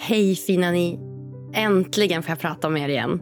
[0.00, 0.98] Hej fina ni!
[1.54, 3.20] Äntligen får jag prata med er igen.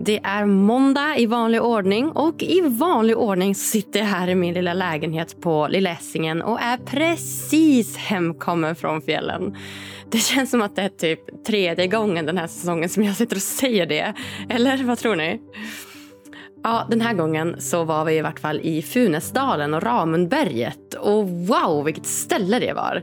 [0.00, 4.54] Det är måndag i vanlig ordning och i vanlig ordning sitter jag här i min
[4.54, 9.56] lilla lägenhet på Lilla Essingen och är precis hemkommen från fjällen.
[10.10, 13.36] Det känns som att det är typ tredje gången den här säsongen som jag sitter
[13.36, 14.14] och säger det.
[14.48, 15.40] Eller vad tror ni?
[16.62, 20.94] Ja, den här gången så var vi i vart fall i Funäsdalen och Ramundberget.
[20.94, 23.02] Och wow, vilket ställe det var!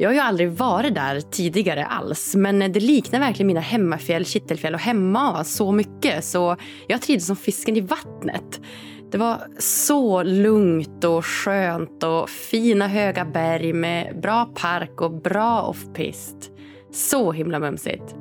[0.00, 4.74] Jag har ju aldrig varit där tidigare alls men det liknar verkligen mina hemmafjäll, Kittelfjäll
[4.74, 6.56] och Hemma så mycket så
[6.88, 8.60] jag trivdes som fisken i vattnet.
[9.12, 15.62] Det var så lugnt och skönt och fina höga berg med bra park och bra
[15.62, 16.50] offpist.
[16.92, 18.19] Så himla mumsigt.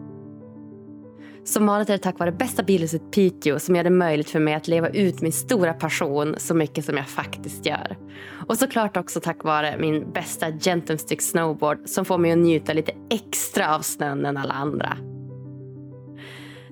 [1.50, 4.54] Som vanligt är det tack vare bästa bilhuset Piteå som gör det möjligt för mig
[4.54, 7.98] att leva ut min stora passion så mycket som jag faktiskt gör.
[8.48, 12.92] Och såklart också tack vare min bästa Gentumstick snowboard som får mig att njuta lite
[13.10, 14.98] extra av snön än alla andra.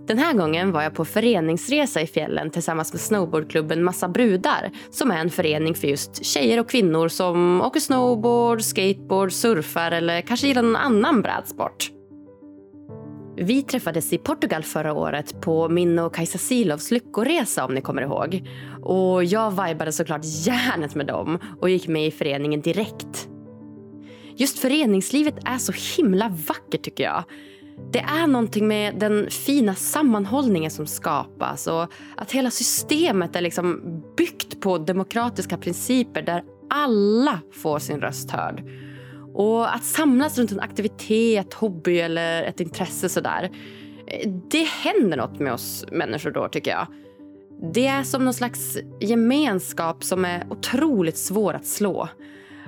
[0.08, 5.12] Den här gången var jag på föreningsresa i fjällen tillsammans med snowboardklubben Massa brudar som
[5.12, 10.48] är en förening för just tjejer och kvinnor som åker snowboard, skateboard, surfar eller kanske
[10.48, 11.97] gillar någon annan brädsport.
[13.40, 18.02] Vi träffades i Portugal förra året på min och Kajsa Silovs lyckoresa om ni kommer
[18.02, 18.50] ihåg.
[18.82, 23.30] Och jag vibade såklart järnet med dem och gick med i föreningen direkt.
[24.36, 27.24] Just föreningslivet är så himla vackert tycker jag.
[27.92, 33.82] Det är någonting med den fina sammanhållningen som skapas och att hela systemet är liksom
[34.18, 38.64] byggt på demokratiska principer där alla får sin röst hörd.
[39.38, 43.50] Och att samlas runt en aktivitet, hobby eller ett intresse sådär.
[44.50, 46.88] Det händer något med oss människor då tycker jag.
[47.74, 52.10] Det är som någon slags gemenskap som är otroligt svår att slå.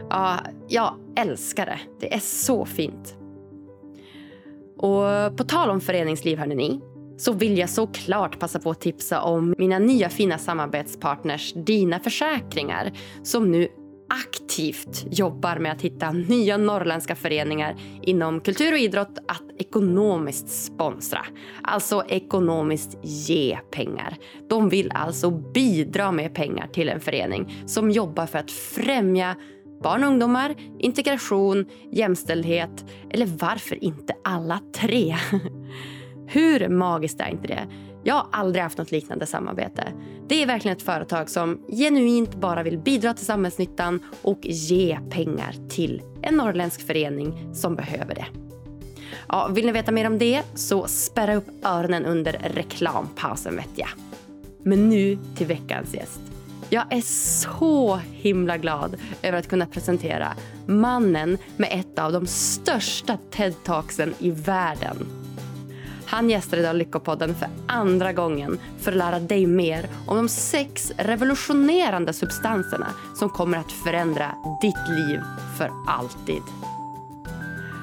[0.10, 1.80] Ja, jag älskar det.
[2.00, 3.16] Det är så fint.
[4.78, 6.82] Och på tal om föreningsliv hörni ni,
[7.18, 12.92] så vill jag såklart passa på att tipsa om mina nya fina samarbetspartners Dina Försäkringar
[13.24, 13.68] som nu
[14.10, 21.26] aktivt jobbar med att hitta nya norrländska föreningar inom kultur och idrott att ekonomiskt sponsra.
[21.64, 24.18] Alltså ekonomiskt ge pengar.
[24.50, 29.36] De vill alltså bidra med pengar till en förening som jobbar för att främja
[29.84, 35.16] barn och ungdomar, integration, jämställdhet eller varför inte alla tre?
[36.28, 37.68] Hur magiskt är inte det?
[38.04, 39.84] Jag har aldrig haft något liknande samarbete.
[40.28, 45.56] Det är verkligen ett företag som genuint bara vill bidra till samhällsnyttan och ge pengar
[45.70, 48.26] till en norrländsk förening som behöver det.
[49.28, 53.90] Ja, vill ni veta mer om det så spärra upp öronen under reklampausen vet jag.
[54.64, 56.22] Men nu till veckans gäst.
[56.70, 57.02] Jag är
[57.42, 60.34] så himla glad över att kunna presentera
[60.66, 65.19] mannen med ett av de största TED-talksen i världen.
[66.10, 70.92] Han gästar idag Lyckopodden för andra gången för att lära dig mer om de sex
[70.98, 75.20] revolutionerande substanserna som kommer att förändra ditt liv
[75.58, 76.42] för alltid.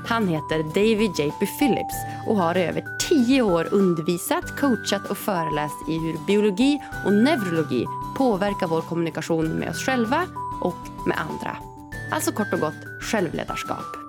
[0.06, 1.46] Han heter David J.P.
[1.58, 1.94] Phillips
[2.26, 7.86] och har i över tio år undervisat, coachat och föreläst i hur biologi och neurologi
[8.16, 10.22] påverkar vår kommunikation med oss själva
[10.60, 11.56] och med andra.
[12.12, 14.05] Alltså kort och gott självledarskap.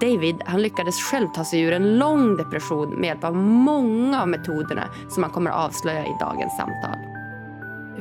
[0.00, 4.28] David han lyckades själv ta sig ur en lång depression med hjälp av många av
[4.28, 6.98] metoderna som han kommer att avslöja i dagens samtal.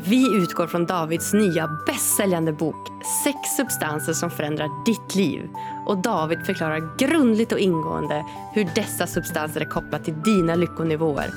[0.04, 2.88] Vi utgår från Davids nya bästsäljande bok
[3.24, 5.50] Sex substanser som förändrar ditt liv.
[5.86, 11.30] Och David förklarar grundligt och ingående hur dessa substanser är kopplade till dina lyckonivåer.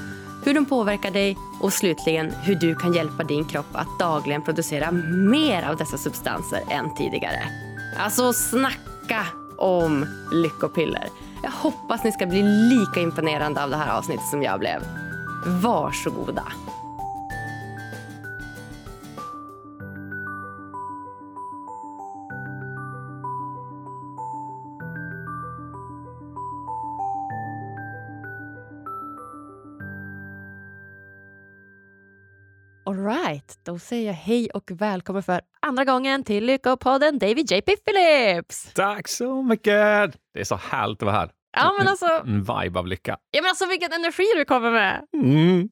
[0.44, 4.90] Hur de påverkar dig och slutligen hur du kan hjälpa din kropp att dagligen producera
[5.30, 7.42] mer av dessa substanser än tidigare.
[7.98, 9.26] Alltså snacka
[9.58, 11.08] om lyckopiller.
[11.42, 14.80] Jag hoppas ni ska bli lika imponerande av det här avsnittet som jag blev.
[15.46, 16.44] Varsågoda.
[32.86, 38.72] Alright, då säger jag hej och välkommen för andra gången till Lyckopodden David JP Phillips.
[38.74, 40.16] Tack så mycket!
[40.34, 41.30] Det är så härligt att vara här.
[41.56, 43.16] Ja, men alltså, En vibe av lycka.
[43.30, 45.04] ja, men alltså vilken energi du kommer med.
[45.16, 45.68] Mm.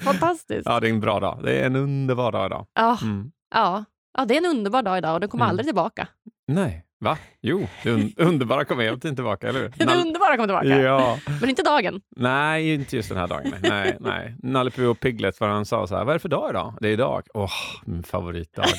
[0.00, 0.62] Fantastiskt.
[0.64, 1.40] ja, det är en bra dag.
[1.44, 2.66] Det är en underbar dag idag.
[2.74, 3.32] Ja, Mm.
[3.54, 3.84] ja.
[4.18, 5.50] ja, det är en underbar dag idag och den kommer Mm.
[5.50, 6.08] aldrig tillbaka.
[6.48, 7.18] Nej, va?
[7.40, 9.68] Jo, det un underbara helt inte tillbaka, eller hur?
[9.76, 12.00] Det underbara kommer tillbaka, Ja, men inte dagen.
[12.16, 13.42] nej, inte just den här dagen.
[13.50, 13.96] Nej, nej.
[14.00, 14.36] nej.
[14.42, 16.74] Nalle Puh och Piglet, för han sa så här, vad är det för dag idag?
[16.80, 17.22] Det är idag.
[17.34, 17.50] Åh,
[17.84, 18.64] min favoritdag.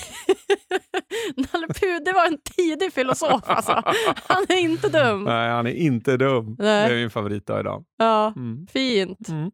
[1.36, 3.81] Nalle Puh, det var en tidig filosof alltså.
[4.28, 5.24] Han är inte dum.
[5.24, 6.56] Nej, han är inte dum.
[6.60, 6.89] Nej.
[6.89, 7.86] Det är min favoritdag idag.
[7.98, 8.68] Ja, Mm.
[8.68, 9.30] fint.
[9.30, 9.51] Mm.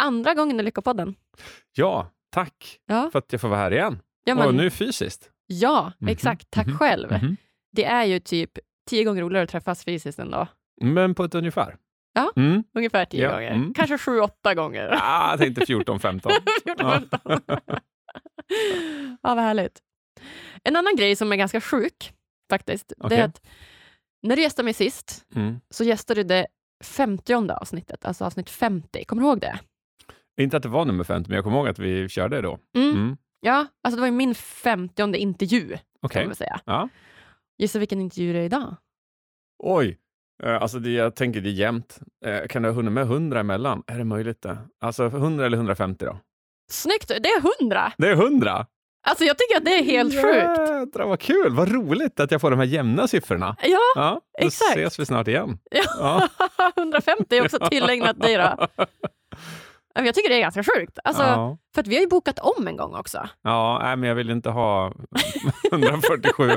[0.00, 1.14] Andra gången i Lyckopodden.
[1.76, 3.98] Ja, tack Ja, för att jag får vara här igen.
[4.24, 5.30] ja, men, Och nu fysiskt.
[5.46, 6.46] ja Mhm, exakt.
[6.50, 7.12] Tack mhm, själv.
[7.12, 7.36] Mhm.
[7.72, 8.50] Det är ju typ
[8.90, 10.46] tio gånger roligare att träffas fysiskt ändå.
[10.80, 11.76] Men på ett ungefär.
[12.12, 12.32] Ja.
[12.36, 12.64] Mm.
[12.74, 13.50] Ungefär tio Ja, gånger.
[13.50, 13.74] mm.
[13.74, 14.88] Kanske sju, åtta gånger.
[15.02, 16.30] Ah, jag tänkte 14-15.
[16.64, 17.20] 14, 15.
[19.22, 19.78] ja, vad härligt.
[20.64, 22.12] En annan grej som är ganska sjuk
[22.50, 23.18] faktiskt, det Okej.
[23.18, 23.42] är att
[24.22, 25.60] när du gästade mig sist Mm.
[25.70, 26.46] så gästade du det
[26.84, 29.04] femtionde avsnittet, alltså avsnitt 50.
[29.04, 29.58] Kommer du ihåg det?
[30.40, 32.58] Inte att det var nummer 50, men jag kommer ihåg att vi körde då.
[32.76, 32.90] Mm.
[32.90, 33.16] Mm.
[33.40, 36.26] Ja, alltså det var min femtionde intervju, kan Okej.
[36.26, 36.60] man säga.
[36.64, 36.88] Ja.
[37.60, 38.76] Gissa vilken intervju det är idag?
[39.62, 39.98] Oj.
[40.42, 41.98] Eh, Alltså det, jag tänker det är jämnt.
[42.26, 43.82] Eh, Kan du ha hunnit med 100 emellan?
[43.86, 44.58] Är det möjligt det?
[44.80, 46.18] Alltså 100 eller 150 då?
[46.70, 47.08] Snyggt!
[47.08, 47.92] Det är hundra!
[47.98, 48.66] Det är 100!
[49.08, 50.70] Alltså jag tycker att det är helt sjukt.
[50.70, 51.54] Jädrar vad kul!
[51.54, 53.56] Vad roligt att jag får de här jämna siffrorna.
[53.62, 54.70] Ja, Ja, då Exakt.
[54.76, 55.58] ses vi snart igen.
[55.98, 56.28] ja.
[56.76, 58.66] 150 är också tillägnat dig då.
[59.94, 60.98] Jag tycker det är ganska sjukt.
[61.04, 63.28] Alltså, ja, För att vi har ju bokat om en gång också.
[63.42, 64.92] ja nej, men jag vill inte ha
[65.72, 66.48] 147.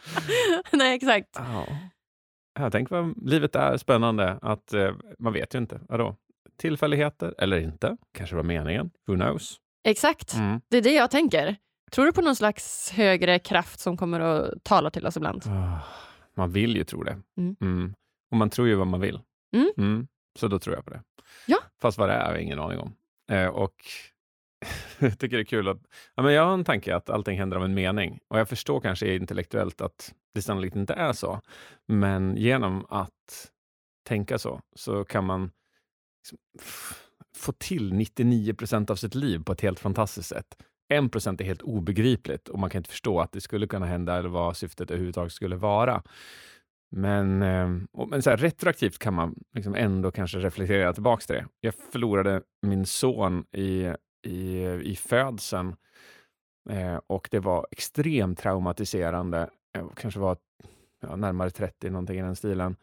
[0.72, 1.28] Nej, exakt.
[2.58, 2.70] Ja.
[2.70, 4.38] Tänker vad livet är spännande.
[4.42, 5.80] Att eh, Man vet ju inte.
[5.88, 6.16] Vadå?
[6.56, 7.96] Tillfälligheter eller inte?
[8.14, 8.90] Kanske var meningen.
[9.06, 9.56] Who knows?
[9.84, 10.34] Exakt.
[10.34, 10.60] Mm.
[10.68, 11.56] Det är det jag tänker.
[11.92, 15.42] Tror du på någon slags högre kraft som kommer att tala till oss ibland?
[15.46, 15.78] Ah,
[16.34, 17.18] Man vill ju tro det.
[17.36, 17.56] Mm.
[17.60, 17.94] Mm.
[18.30, 19.20] Och man tror ju vad man vill.
[19.78, 20.06] Mm.
[20.38, 21.02] Så då tror jag på det.
[21.46, 21.58] Ja.
[21.82, 22.94] Fast vad det är har jag ingen aning om.
[23.30, 23.74] Eh, och
[24.98, 25.80] jag tycker det är kul att...
[26.14, 28.20] Ja, men jag har en tanke att allting händer av en mening.
[28.28, 31.40] Och jag förstår kanske intellektuellt att det sannolikt inte är så.
[31.88, 33.50] Men genom att
[34.08, 35.50] tänka så, så kan man
[36.20, 36.38] liksom
[37.36, 40.56] få till 99 procent av sitt liv på ett helt fantastiskt sätt.
[40.92, 44.18] 1 procent är helt obegripligt och man kan inte förstå att det skulle kunna hända
[44.18, 46.02] eller vad syftet överhuvudtaget skulle vara.
[46.90, 51.34] Men, ehm, och, men så här, retroaktivt kan man liksom ändå kanske reflektera tillbaka till
[51.34, 51.46] det.
[51.60, 55.76] Jag förlorade min son i, i, i födseln
[56.70, 59.50] eh, och det var extremt traumatiserande.
[59.72, 60.36] Jag kanske var
[61.00, 62.76] ja, närmare 30, någonting i den stilen.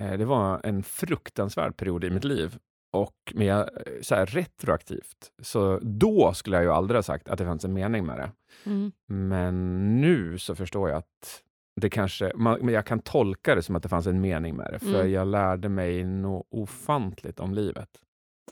[0.00, 2.58] Eh, det var en fruktansvärd period i mitt liv.
[2.92, 7.38] Och jag, eh, så här, retroaktivt, så då skulle jag ju aldrig ha sagt att
[7.38, 8.30] det fanns en mening med det.
[8.70, 8.92] Mm.
[9.06, 11.42] Men nu så förstår jag att
[11.80, 14.68] det kanske, man, men jag kan tolka det som att det fanns en mening med
[14.72, 15.12] det, för Mm.
[15.12, 17.88] jag lärde mig något ofantligt om livet.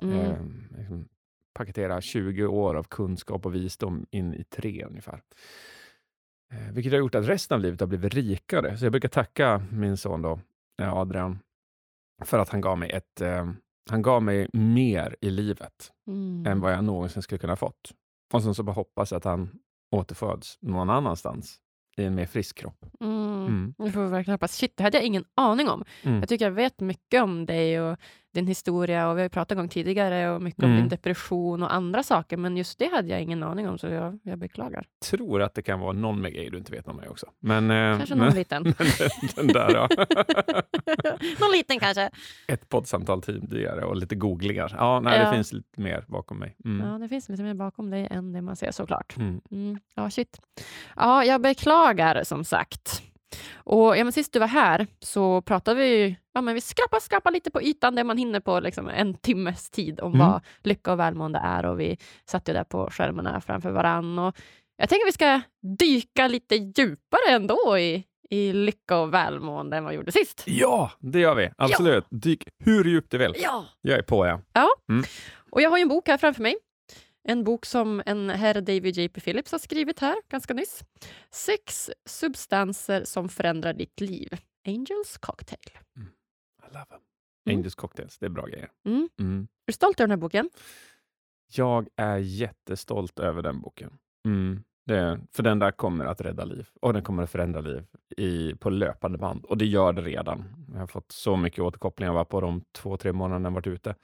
[0.02, 0.18] Mm.
[0.18, 0.36] Eh,
[0.78, 1.08] liksom,
[1.55, 5.23] paketera 20 år av kunskap och visdom in i tre ungefär.
[6.52, 8.76] Eh, vilket har gjort att resten av livet har blivit rikare.
[8.79, 10.41] Så jag brukar tacka min son då,
[10.82, 11.38] eh, Adrian,
[12.25, 13.50] för att han gav mig ett eh,
[13.91, 16.47] han gav mig mer i livet Mm.
[16.47, 17.93] än vad jag någonsin skulle kunna fått.
[18.32, 19.50] Och sen så bara hoppas jag att han
[19.91, 21.58] återföds någon annanstans
[21.97, 22.85] i en mer frisk kropp.
[23.00, 23.47] Mm.
[23.47, 23.75] Mm.
[23.79, 24.56] Det får vi verkligen hoppas.
[24.56, 25.85] Shit, det hade jag ingen aning om.
[26.02, 26.19] Mm.
[26.20, 27.99] Jag tycker jag vet mycket om dig och
[28.32, 30.80] din historia och vi har ju pratat gång tidigare och mycket om Mm.
[30.80, 34.18] din depression och andra saker, men just det hade jag ingen aning om så jag,
[34.22, 34.86] jag beklagar.
[35.10, 37.26] tror att det kan vara någon med grejer du inte vet om mig också.
[37.40, 38.62] Men, eh, Kanske någon men, liten.
[39.36, 39.88] men den där, ja.
[41.40, 42.10] någon liten kanske.
[42.48, 44.74] Ett poddsamtal tidigare och lite googlingar.
[44.78, 45.24] Ja, nej, Ja.
[45.30, 46.56] det finns lite mer bakom mig.
[46.64, 46.86] Mm.
[46.88, 49.16] Ja, det finns lite mer bakom dig än det man ser såklart.
[49.16, 49.40] Mm.
[49.50, 49.78] Mm.
[49.94, 50.40] Ja, shit.
[50.96, 53.02] Ja, jag beklagar som sagt.
[53.54, 57.34] Och ja, men sist du var här så pratade vi, ja, men vi skrapade, skrapade
[57.34, 60.26] lite på ytan, det man hinner på liksom en timmes tid om Mm.
[60.26, 61.99] vad lycka och välmående är och vi
[62.30, 64.18] satt ju där på skärmarna framför varann.
[64.18, 64.37] Och
[64.76, 65.40] jag tänker vi ska
[65.78, 70.42] dyka lite djupare ändå i, i lycka och välmående än vad vi gjorde sist.
[70.46, 71.50] Ja, det gör vi.
[71.58, 72.04] Absolut.
[72.10, 73.34] Dyk hur djupt du vill.
[73.42, 73.64] Ja!
[73.80, 74.68] Jag är på, ja.
[75.50, 76.56] Och jag har ju en bok här framför mig.
[77.22, 79.20] En bok som en herr David J.P.
[79.20, 80.84] Phillips har skrivit här ganska nyss.
[81.30, 84.28] Sex substanser som förändrar ditt liv.
[84.66, 85.78] Angels cocktail.
[85.96, 87.00] I love them.
[87.46, 87.58] Mm.
[87.58, 88.70] Angels cocktails, det är bra grejer.
[88.86, 89.08] Mm.
[89.20, 89.42] Mm.
[89.42, 90.50] Är du stolt över den här boken?
[91.52, 93.98] Jag är jättestolt över den boken.
[94.26, 94.62] Mm.
[94.86, 97.86] Det, för den där kommer att rädda liv och den kommer att förändra liv
[98.16, 99.44] i, på löpande band.
[99.44, 100.66] Och det gör det redan.
[100.72, 103.94] Jag har fått så mycket återkopplingar på de två, tre månaderna den varit ute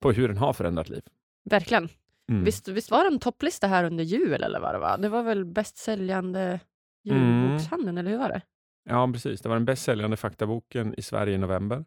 [0.00, 1.02] på hur den har förändrat liv.
[1.50, 1.88] Verkligen.
[2.30, 2.44] Mm.
[2.44, 4.98] Visst, visst var det en topplista här under jul eller vad det var?
[4.98, 6.60] Det var väl bäst säljande
[7.04, 8.40] julbokshandeln, eller hur var det?
[8.88, 9.40] Ja, precis.
[9.40, 11.84] Det var den bäst säljande faktaboken i Sverige i november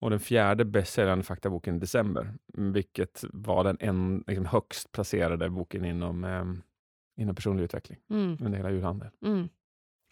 [0.00, 5.50] och den fjärde bäst säljande faktaboken i december, vilket var den en, liksom, högst placerade
[5.50, 6.44] boken inom, eh,
[7.22, 9.10] inom personlig utveckling Mm, under hela julhandeln.
[9.24, 9.48] mm.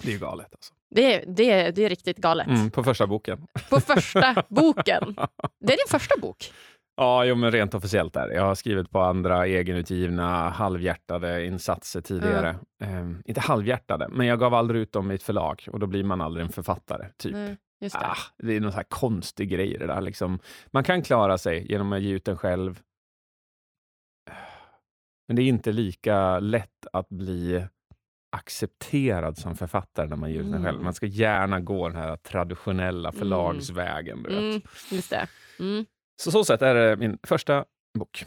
[0.03, 0.75] Det är galet alltså.
[0.91, 2.47] Det, är- det, det är riktigt galet.
[2.47, 3.47] Mm, på första boken.
[3.71, 5.03] På första boken.
[5.61, 6.53] Det är din första bok.
[6.97, 8.29] Ja, jo, men rent officiellt där.
[8.29, 12.59] Jag har skrivit på andra egenutgivna halvhjärtade insatser tidigare.
[12.83, 13.23] Mm.
[13.25, 16.21] inte halvhjärtade, men jag gav aldrig ut dem i ett förlag och då blir man
[16.21, 17.09] aldrig en författare.
[17.19, 17.33] typ.
[17.33, 17.91] Nej, det.
[17.95, 18.57] Ah, det.
[18.57, 20.01] är någon så här konstig grej det där.
[20.01, 20.39] Liksom.
[20.67, 22.81] Man kan klara sig genom att ge ut den själv.
[25.29, 27.67] Men det är inte lika lätt att bli
[28.37, 30.75] accepterad som författare när man ger ut den själv.
[30.75, 30.85] Mm.
[30.85, 33.19] Man ska gärna gå den här traditionella mm.
[33.19, 34.23] förlagsvägen.
[34.23, 34.39] Du vet.
[34.39, 35.29] Mm, just det.
[35.59, 35.87] Mm.
[36.17, 37.65] Så så sätt är det min första
[37.99, 38.27] bok.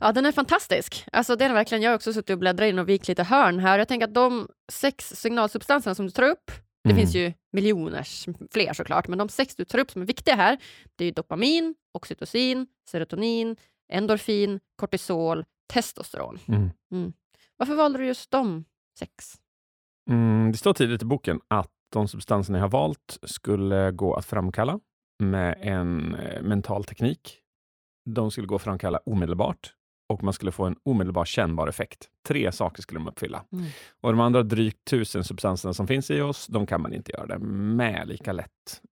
[0.00, 1.04] Ja, den är fantastisk.
[1.12, 3.58] Alltså, den är verkligen, jag har också suttit och bläddrat in och vikt lite hörn
[3.58, 3.78] här.
[3.78, 6.50] Jag tänker att de sex signalsubstanserna som du tar upp,
[6.84, 7.00] det mm.
[7.00, 10.58] finns ju miljoners fler såklart, men de sex du tar upp som är viktiga här,
[10.96, 13.56] det är dopamin, oxytocin, serotonin,
[13.92, 16.38] endorfin, kortisol, testosteron.
[16.48, 16.70] Mm.
[16.92, 17.12] Mm.
[17.56, 18.64] Varför valde du just de
[18.98, 19.34] sex?
[20.10, 24.26] Mm, det står tidigt i boken att de substanserna jag har valt skulle gå att
[24.26, 24.80] framkalla
[25.18, 27.38] med en eh, mental teknik.
[28.04, 29.72] De skulle gå att framkalla omedelbart
[30.08, 32.08] och man skulle få en omedelbar kännbar effekt.
[32.22, 33.44] Tre saker skulle de uppfylla.
[33.52, 33.66] Mm.
[34.00, 37.26] Och de andra drygt tusen substanserna som finns i oss, de kan man inte göra
[37.26, 38.82] det med lika lätt.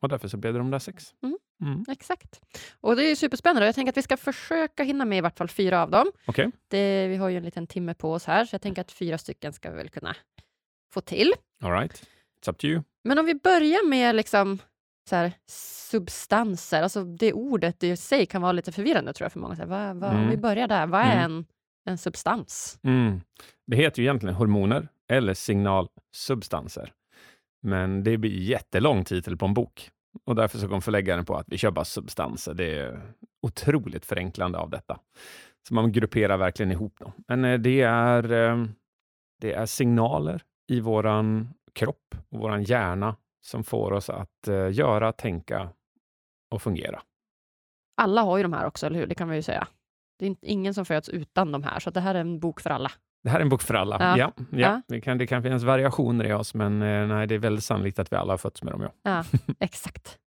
[0.00, 1.14] Och därför så blev det de där sex.
[1.22, 1.38] Mm.
[1.62, 1.84] Mm.
[1.88, 2.40] Exakt.
[2.80, 3.66] Och det är superspännande.
[3.66, 6.06] Jag tänker att vi ska försöka hinna med i vart fall fyra av dem.
[6.26, 6.50] Okay.
[6.68, 9.18] Det, vi har ju en liten timme på oss här, så jag tänker att fyra
[9.18, 10.16] stycken ska vi väl kunna
[10.92, 11.32] få till.
[11.62, 11.92] All right.
[12.40, 12.82] It's up to you.
[13.04, 14.58] Men om vi börjar med liksom
[15.08, 15.32] så här,
[15.90, 19.56] substanser, alltså det ordet i sig kan vara lite förvirrande tror jag för många.
[19.56, 20.22] Så här, vad, vad, mm.
[20.22, 20.40] Om vi mm.
[20.40, 21.32] börjar där, vad är mm.
[21.32, 21.44] en,
[21.84, 22.78] en substans?
[22.82, 23.20] Mm.
[23.66, 26.92] Det heter ju egentligen hormoner eller signalsubstanser.
[27.62, 29.90] Men det blir jättelång titel på en bok
[30.24, 32.54] och därför så kom förläggaren på att vi kör bara substanser.
[32.54, 35.00] Det är otroligt förenklande av detta.
[35.68, 37.12] Så man grupperar verkligen ihop dem.
[37.28, 38.66] Men eh, det är, eh,
[39.40, 45.12] det är signaler i våran kropp och våran hjärna som får oss att uh, göra,
[45.12, 45.68] tänka
[46.50, 47.02] och fungera.
[47.96, 49.06] Alla har ju de här också, eller hur?
[49.06, 49.68] Det kan man ju säga.
[50.18, 52.70] Det är ingen som föds utan de här, så det här är en bok för
[52.70, 52.90] alla.
[53.22, 53.96] Det här är en bok för alla.
[54.00, 54.18] Ja.
[54.18, 54.58] ja, ja.
[54.58, 54.82] ja.
[54.88, 57.98] Det, kan, det kan finnas variationer i oss, men eh, nej, det är väldigt sannolikt
[57.98, 58.82] att vi alla har fötts med dem.
[58.82, 59.24] Ja, ja
[59.60, 60.18] exakt.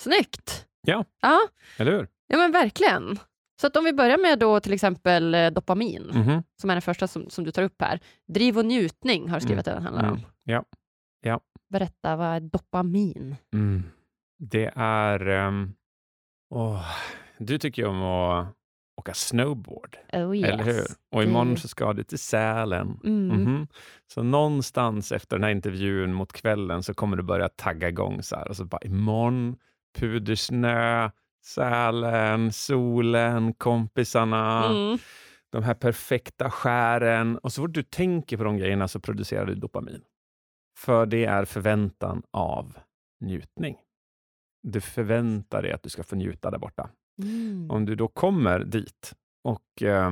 [0.00, 0.66] Snyggt!
[0.86, 1.40] Ja, ja,
[1.76, 2.08] eller hur?
[2.26, 3.18] Ja, men verkligen.
[3.60, 6.42] Så att om vi börjar med då till exempel eh, dopamin, mm -hmm.
[6.60, 8.00] som är den första som, som, du tar upp här.
[8.26, 9.78] Driv och njutning har du skrivit mm.
[9.78, 10.18] att den handlar om.
[10.18, 10.30] Mm.
[10.44, 10.64] Ja.
[11.20, 11.40] ja.
[11.68, 13.36] Berätta, vad är dopamin?
[13.52, 13.82] Mm.
[14.38, 15.28] Det är...
[15.28, 15.74] Um,
[16.50, 16.84] oh,
[17.38, 18.54] du tycker ju om att
[18.96, 19.96] åka snowboard.
[20.12, 20.48] Oh yes.
[20.48, 20.84] Eller hur?
[21.10, 23.00] Och imorgon så ska du till Sälen.
[23.04, 23.30] Mm.
[23.30, 23.66] Mm -hmm.
[24.06, 28.36] Så någonstans efter den här intervjun mot kvällen så kommer du börja tagga igång så
[28.36, 28.48] här.
[28.48, 29.56] Och så bara imorgon,
[29.98, 31.10] pudersnö,
[31.44, 34.66] Sälen, solen, kompisarna.
[34.66, 34.98] Mm.
[35.50, 37.38] De här perfekta skären.
[37.38, 40.00] Och så fort du tänker på de grejerna så producerar du dopamin.
[40.76, 42.78] För det är förväntan av
[43.20, 43.76] njutning.
[44.62, 46.90] Du förväntar dig att du ska få njuta där borta.
[47.22, 47.70] Mm.
[47.70, 49.14] Om du då kommer dit
[49.44, 50.10] och eh,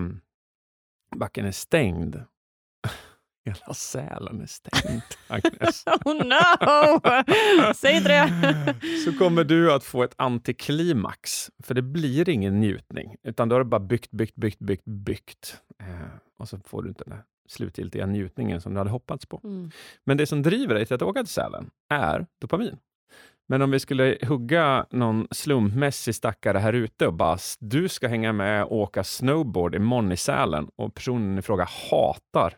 [1.16, 2.16] backen är stängd.
[3.44, 5.84] Hela Sälen är stängd, Agnes.
[6.04, 7.74] oh no!
[7.74, 8.74] Säg inte det!
[9.04, 13.60] Så kommer du att få ett antiklimax, för det blir ingen njutning, utan då har
[13.60, 15.62] du bara byggt, byggt, byggt, byggt, byggt.
[15.80, 17.18] Eh, och så får du inte den
[17.52, 19.40] slutgiltiga njutningen som du hade hoppats på.
[19.44, 19.70] Mm.
[20.04, 22.78] Men det som driver dig till att åka till Sälen är dopamin.
[23.48, 28.32] Men om vi skulle hugga någon slumpmässig stackare här ute och bara, du ska hänga
[28.32, 32.54] med och åka snowboard imorgon i Sälen och personen i fråga hatar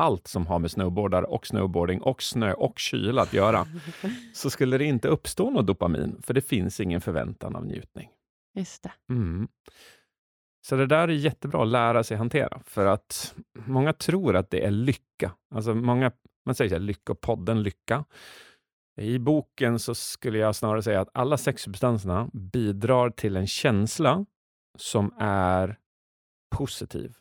[0.00, 3.66] allt som har med snowboardar och snowboarding och snö och kyla att göra,
[4.34, 8.08] så skulle det inte uppstå något dopamin, för det finns ingen förväntan av njutning.
[8.54, 8.92] Just det.
[9.10, 9.48] Mm.
[10.66, 13.34] Så det där är jättebra att lära sig hantera, för att
[13.66, 15.32] många tror att det är lycka.
[15.54, 16.12] Alltså många,
[16.46, 18.04] man säger så här, podden Lycka.
[19.00, 24.26] I boken så skulle jag snarare säga att alla sex substanserna bidrar till en känsla
[24.78, 25.78] som är
[26.56, 27.14] positiv.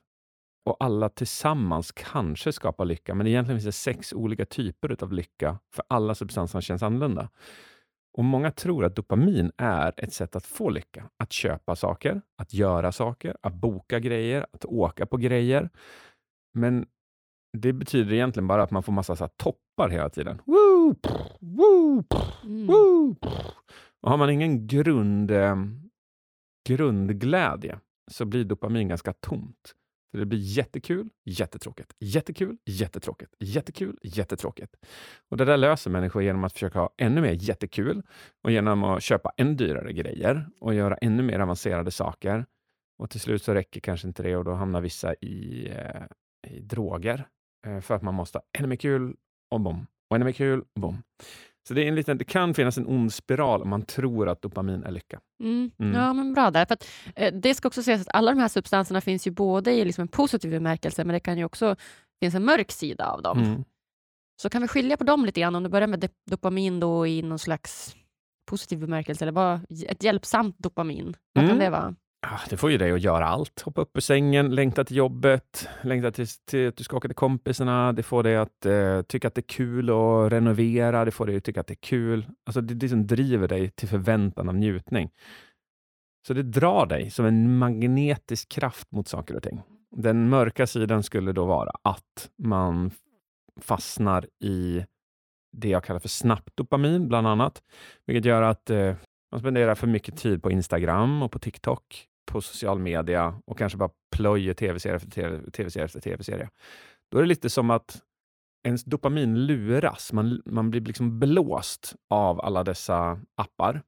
[0.69, 5.60] Och alla tillsammans kanske skapar lycka, men egentligen finns det sex olika typer av lycka,
[5.75, 7.29] för alla substanserna känns annorlunda.
[8.19, 11.09] Och Många tror att dopamin är ett sätt att få lycka.
[11.17, 15.69] Att köpa saker, att göra saker, att boka grejer, att åka på grejer.
[16.53, 16.85] Men
[17.57, 20.41] det betyder egentligen bara att man får massa så toppar hela tiden.
[20.45, 22.67] Woo, pff, woo, pff, mm.
[22.67, 23.15] woo,
[24.01, 25.55] Och har man ingen grund, eh,
[26.69, 27.79] grundglädje
[28.11, 29.75] så blir dopamin ganska tomt.
[30.11, 34.75] För det blir jättekul, jättetråkigt, jättekul, jättetråkigt, jättekul, jättetråkigt.
[35.29, 38.03] Och det där löser människor genom att försöka ha ännu mer jättekul
[38.43, 42.45] och genom att köpa ännu dyrare grejer och göra ännu mer avancerade saker.
[42.97, 46.03] Och till slut så räcker kanske inte det och då hamnar vissa i, eh,
[46.47, 47.27] i droger
[47.67, 49.15] eh, för att man måste ha ännu mer kul
[49.51, 51.03] och bom och ännu mer kul och bom.
[51.67, 54.41] Så det, är en liten, det kan finnas en ond spiral om man tror att
[54.41, 55.19] dopamin är lycka.
[55.43, 55.71] Mm.
[55.79, 55.93] Mm.
[55.95, 56.65] Ja, men bra där.
[56.65, 59.71] För att, eh, det ska också sägas att alla de här substanserna finns ju både
[59.71, 61.75] i liksom en positiv bemärkelse, men det kan ju också
[62.19, 63.39] finnas en mörk sida av dem.
[63.39, 63.63] Mm.
[64.41, 67.21] Så kan vi skilja på dem lite grann, om du börjar med dopamin då i
[67.21, 67.95] någon slags
[68.49, 71.15] positiv bemärkelse, eller vad, ett hjälpsamt dopamin.
[71.33, 71.59] Vad kan mm.
[71.59, 71.95] det vara?
[72.21, 73.61] Ah, det får ju dig att göra allt.
[73.61, 77.15] Hoppa upp ur sängen, längta till jobbet, längta till, till att du ska åka till
[77.15, 77.93] kompisarna.
[77.93, 81.05] Det får dig att eh, tycka att det är kul att renovera.
[81.05, 82.27] Det får dig att tycka att det är kul.
[82.45, 85.09] Alltså det, det som driver dig till förväntan av njutning.
[86.27, 89.61] Så det drar dig som en magnetisk kraft mot saker och ting.
[89.91, 92.91] Den mörka sidan skulle då vara att man
[93.61, 94.85] fastnar i
[95.57, 97.63] det jag kallar för snabbt dopamin, bland annat.
[98.05, 98.95] Vilket gör att eh,
[99.31, 103.77] man spenderar för mycket tid på Instagram och på TikTok, på social media och kanske
[103.77, 106.50] bara plöjer tv-serie efter tv-serie efter tv-serie.
[107.12, 108.01] Då är det lite som att
[108.63, 110.13] ens dopamin luras.
[110.13, 113.81] Man, man blir liksom blåst av alla dessa appar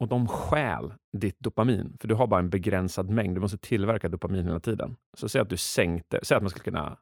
[0.00, 3.36] och de stjäl ditt dopamin, för du har bara en begränsad mängd.
[3.36, 4.96] Du måste tillverka dopamin hela tiden.
[5.16, 6.98] Så säg att du sänkte, säg att man skulle kunna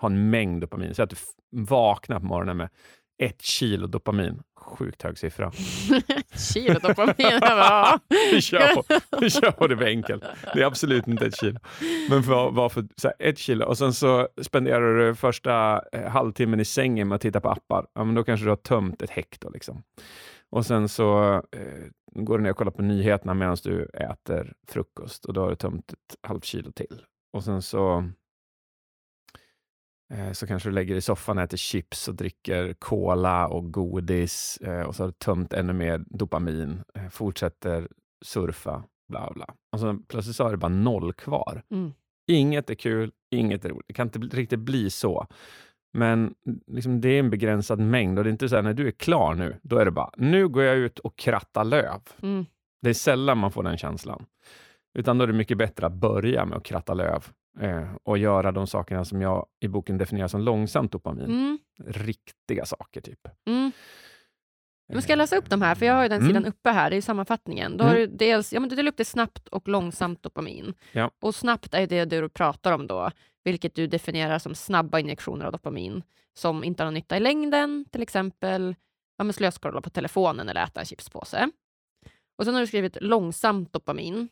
[0.00, 0.94] ha en mängd dopamin.
[0.94, 1.16] Säg att du
[1.50, 2.68] vaknar på morgonen med
[3.20, 4.42] ett kilo dopamin.
[4.56, 5.52] Sjukt hög siffra.
[6.52, 7.14] kilo dopamin?
[8.32, 8.82] vi, kör på,
[9.20, 10.24] vi kör på det för enkelt.
[10.54, 11.60] Det är absolut inte ett kilo.
[12.10, 16.08] Men för, var för så här, ett kilo och sen så spenderar du första eh,
[16.08, 17.86] halvtimmen i sängen med att titta på appar.
[17.94, 19.50] Ja, men då kanske du har tömt ett hekto.
[19.50, 19.82] Liksom.
[20.50, 25.24] Och sen så eh, går du ner och kollar på nyheterna medan du äter frukost
[25.24, 27.02] och då har du tömt ett halvt kilo till.
[27.32, 28.10] Och sen så
[30.32, 34.58] så kanske du lägger dig i soffan och äter chips och dricker cola och godis
[34.62, 37.88] eh, och så har du tömt ännu mer dopamin, eh, fortsätter
[38.24, 39.46] surfa, bla bla.
[39.72, 41.62] Och så plötsligt så har du bara noll kvar.
[41.70, 41.92] Mm.
[42.26, 43.86] Inget är kul, inget är roligt.
[43.88, 45.26] Det kan inte riktigt bli så.
[45.92, 46.34] Men
[46.66, 48.92] liksom, det är en begränsad mängd och det är inte så här, när du är
[48.92, 52.00] klar nu, då är det bara, nu går jag ut och krattar löv.
[52.22, 52.46] Mm.
[52.82, 54.26] Det är sällan man får den känslan.
[54.98, 57.24] Utan då är det mycket bättre att börja med att kratta löv
[57.60, 61.24] eh, och göra de sakerna som jag i boken definierar som långsamt dopamin.
[61.24, 61.58] Mm.
[61.86, 63.28] Riktiga saker, typ.
[63.46, 63.72] Mm.
[64.92, 66.28] Jag ska läsa upp de här, för jag har ju den mm.
[66.28, 67.76] sidan uppe här i sammanfattningen.
[67.76, 68.10] Då har mm.
[68.10, 70.74] du dels, ja, men du delar upp det snabbt och långsamt dopamin.
[70.92, 71.10] Ja.
[71.20, 73.10] Och snabbt är det du pratar om då,
[73.44, 76.02] vilket du definierar som snabba injektioner av dopamin,
[76.34, 78.74] som inte har någon nytta i längden, till exempel
[79.16, 81.50] ja, slöskrolla på telefonen eller äta en chipspåse.
[82.38, 84.28] Och sen har du skrivit långsamt dopamin,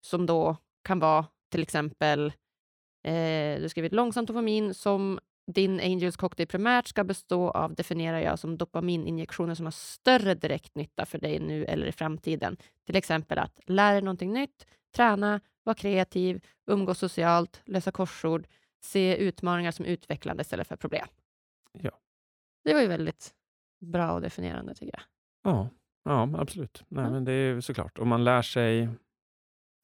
[0.00, 2.32] som då kan vara till exempel,
[3.02, 8.20] eh, du har skrivit långsamt dopamin som din Angels cocktail primärt ska bestå av, definierar
[8.20, 12.56] jag som dopamininjektioner som har större direkt nytta för dig nu eller i framtiden.
[12.86, 18.46] Till exempel att lära dig någonting nytt, träna, vara kreativ, umgås socialt, lösa korsord,
[18.84, 21.06] se utmaningar som utvecklande istället för problem.
[21.72, 21.90] Ja.
[22.64, 23.34] Det var ju väldigt
[23.80, 25.02] bra och definierande tycker jag.
[25.52, 25.68] Ja,
[26.04, 26.84] ja absolut.
[26.88, 27.10] Nej, ja.
[27.10, 28.88] Men det är såklart, om man lär sig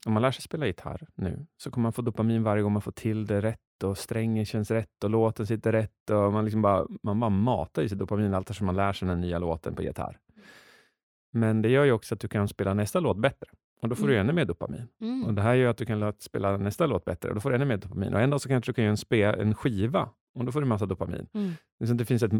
[0.06, 2.82] om man lär sig spela gitarr nu så kommer man få dopamin varje gång man
[2.82, 6.62] får till det rätt och strängen känns rätt och låten sitter rätt och man, liksom
[6.62, 9.74] bara, man bara matar i sig dopamin allt eftersom man lär sig den nya låten
[9.74, 10.18] på gitarr.
[11.32, 13.46] Men det gör ju också att du kan spela nästa låt bättre
[13.82, 14.14] och då får mm.
[14.14, 14.88] du ännu mer dopamin.
[15.00, 15.24] Mm.
[15.24, 17.56] Och Det här gör att du kan spela nästa låt bättre och då får du
[17.56, 18.14] ännu mer dopamin.
[18.14, 20.60] Och en dag så kanske du kan göra en, spe, en skiva och då får
[20.60, 21.26] du massa dopamin.
[21.32, 21.52] Mm.
[21.98, 22.32] Det finns ett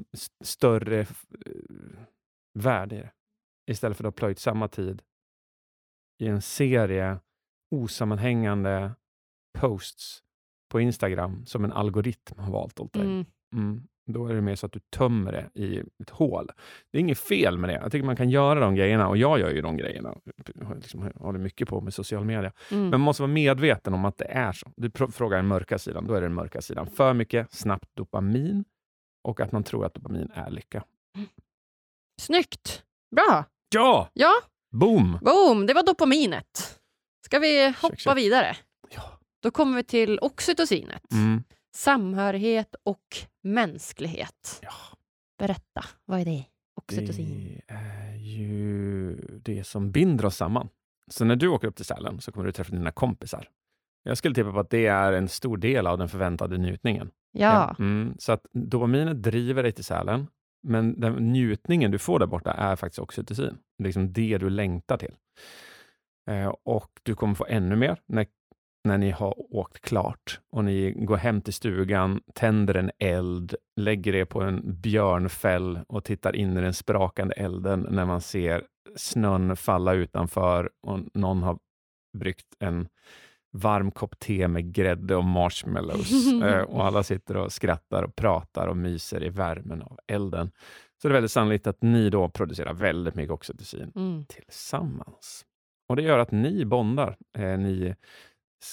[0.44, 1.06] större eh,
[2.54, 3.10] värde i det.
[3.66, 5.02] Istället för att har plöjt samma tid
[6.18, 7.18] i en serie
[7.70, 8.90] osammanhängande
[9.58, 10.22] posts
[10.68, 13.02] på Instagram som en algoritm har valt åt dig.
[13.02, 13.24] Mm.
[13.52, 13.82] Mm.
[14.06, 16.50] Då är det mer så att du tömmer det i ett hål.
[16.92, 17.74] Det är inget fel med det.
[17.74, 20.14] Jag tycker man kan göra de grejerna och jag gör ju de grejerna.
[20.54, 22.52] Jag liksom håller mycket på med social media.
[22.70, 22.82] Mm.
[22.82, 24.70] Men man måste vara medveten om att det är så.
[24.76, 26.86] Du frågar den mörka sidan, då är det den mörka sidan.
[26.86, 28.64] För mycket snabbt dopamin
[29.24, 30.84] och att man tror att dopamin är lycka.
[32.20, 32.84] Snyggt!
[33.16, 33.44] Bra!
[33.74, 34.08] Ja!
[34.12, 34.32] Ja!
[34.72, 35.18] Boom!
[35.22, 35.66] Boom!
[35.66, 36.80] Det var dopaminet.
[37.26, 38.56] Ska vi hoppa check, vidare?
[38.90, 39.02] Ja.
[39.42, 41.12] Då kommer vi till oxytocinet.
[41.12, 41.44] Mm.
[41.76, 43.04] Samhörighet och
[43.42, 44.60] mänsklighet.
[44.62, 44.72] Ja.
[45.38, 46.44] Berätta, vad är det?
[46.76, 47.60] Oxytocin.
[47.66, 50.68] Det är ju det som binder oss samman.
[51.10, 53.48] Så när du åker upp till Sälen så kommer du träffa dina kompisar.
[54.02, 57.10] Jag skulle tippa på att det är en stor del av den förväntade njutningen.
[57.32, 57.76] Ja.
[57.78, 60.26] Mm, så att dopaminet driver dig till Sälen,
[60.62, 63.58] men den njutningen du får där borta är faktiskt oxytocin.
[63.78, 65.14] Det är liksom det du längtar till.
[66.30, 68.26] Eh, och du kommer få ännu mer när,
[68.84, 74.14] när ni har åkt klart och ni går hem till stugan, tänder en eld, lägger
[74.14, 78.64] er på en björnfäll och tittar in i den sprakande elden när man ser
[78.96, 81.58] snön falla utanför och någon har
[82.18, 82.88] bryggt en
[83.52, 88.66] varm kopp te med grädde och marshmallows eh, och alla sitter och skrattar och pratar
[88.66, 90.50] och myser i värmen av elden.
[91.02, 94.24] Så det är väldigt sannolikt att ni då producerar väldigt mycket oxytocin Mm.
[94.26, 95.44] tillsammans.
[95.88, 97.16] Och det gör att ni bondar.
[97.38, 97.94] Eh, ni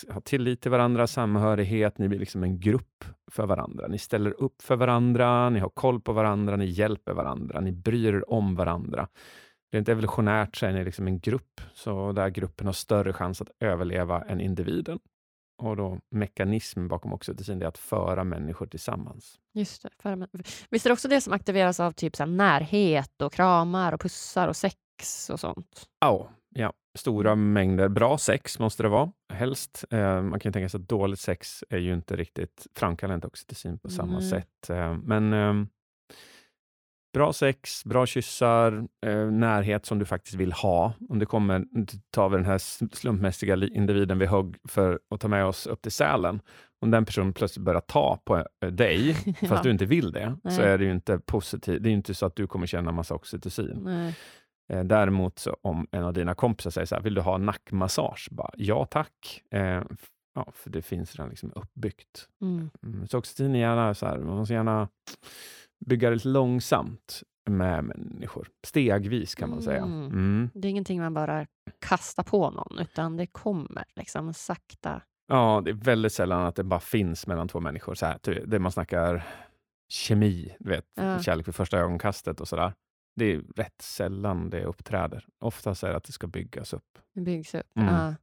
[0.10, 3.88] har tillit till varandra, samhörighet, ni blir liksom en grupp för varandra.
[3.88, 8.16] Ni ställer upp för varandra, ni har koll på varandra, ni hjälper varandra, ni bryr
[8.16, 9.08] er om varandra.
[9.72, 13.50] Rent evolutionärt så är ni liksom en grupp, så där gruppen har större chans att
[13.60, 15.00] överleva än individen.
[15.58, 19.40] Och då mekanismen bakom oxytocin det är att föra människor tillsammans.
[19.54, 19.90] Just det.
[20.00, 20.28] För,
[20.70, 24.48] visst är det också det som aktiveras av typ så närhet och kramar och pussar
[24.48, 25.90] och sex och sånt?
[26.00, 26.74] Ja, ja.
[26.98, 29.86] Stora mängder bra sex måste det vara, helst.
[29.92, 33.28] Eh, man kan ju tänka sig att dåligt sex är ju inte riktigt framkallar inte
[33.28, 34.30] oxytocin på samma Nej.
[34.30, 34.70] sätt.
[34.70, 35.54] Eh, men eh,
[37.14, 40.94] bra sex, bra kyssar, eh, närhet som du faktiskt vill ha.
[41.10, 41.66] Om det kommer,
[42.12, 42.58] tar vi den här
[42.96, 46.42] slumpmässiga individen vi högg för att ta med oss upp till Sälen.
[46.82, 49.62] Om den personen plötsligt börjar ta på eh, dig, fast Ja.
[49.64, 50.70] du inte vill det, så Nej.
[50.70, 51.84] är det ju inte positivt.
[51.84, 53.80] Det är ju inte så att du kommer känna massa oxytocin.
[53.84, 54.16] Nej.
[54.74, 58.28] Eh, däremot så om en av dina kompisar säger så här, vill du ha nackmassage?
[58.32, 59.42] Bara, ja tack.
[59.52, 59.82] Eh,
[60.36, 62.28] ja, för det finns redan liksom uppbyggt.
[62.42, 62.70] Mm.
[62.84, 64.88] Mm, så oxytocin är gärna så här, man måste gärna
[65.86, 68.48] bygga det lite långsamt med människor.
[68.68, 69.82] Stegvis kan man säga.
[69.84, 70.06] Mm.
[70.06, 70.50] Mm.
[70.54, 71.46] Det är ingenting man bara
[71.86, 75.02] kastar på någon, utan det kommer liksom sakta.
[75.28, 77.96] Ja, det är väldigt sällan att det bara finns mellan två människor.
[77.96, 79.24] Så här, ty- det man snackar
[79.90, 81.20] kemi, du vet, Ja.
[81.20, 82.74] kärlek vid första ögonkastet och sådär.
[83.16, 85.26] Det är rätt sällan det uppträder.
[85.40, 87.00] Oftast är det att det ska byggas upp.
[87.14, 87.78] Det byggs upp.
[87.78, 87.94] Mm.
[87.96, 88.16] Ja.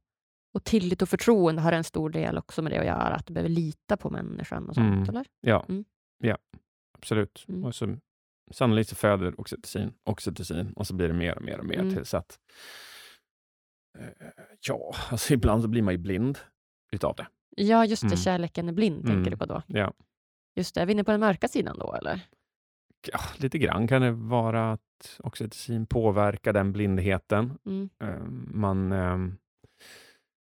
[0.53, 3.33] Och tillit och förtroende har en stor del också med det att göra, att du
[3.33, 5.09] behöver lita på människan och sånt, Mm.
[5.09, 5.25] eller?
[5.41, 5.85] Ja, Mm.
[6.23, 6.37] ja
[6.97, 7.45] absolut.
[7.47, 7.63] Mm.
[7.65, 7.97] Och så,
[8.51, 11.93] sannolikt så föder oxytocin, oxytocin och så blir det mer och mer och mer Mm.
[11.95, 12.39] tills att
[13.99, 14.07] eh,
[14.67, 16.39] ja, alltså ibland så blir man ju blind
[16.91, 17.27] utav det.
[17.57, 18.17] Ja, just det, Mm.
[18.17, 19.61] kärleken är blind, tänker du på då?
[19.67, 19.93] Ja.
[20.55, 22.21] Just det, är vi inne på den mörka sidan då, eller?
[23.11, 27.57] Ja, lite grann kan det vara att oxytocin påverkar den blindheten.
[27.65, 27.89] Mm.
[27.99, 29.17] Eh, man, eh,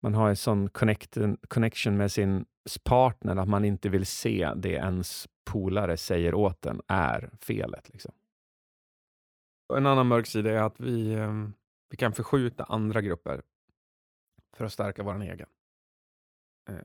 [0.02, 2.46] man har en sån connect, connection med sin
[2.84, 7.90] partner att man inte vill se det ens polare säger åt en är felet.
[7.90, 8.12] Liksom.
[9.74, 11.48] En annan mörk sida är att vi, eh,
[11.90, 13.42] vi kan förskjuta andra grupper
[14.58, 15.50] för att stärka vår egen.
[16.70, 16.76] Eh,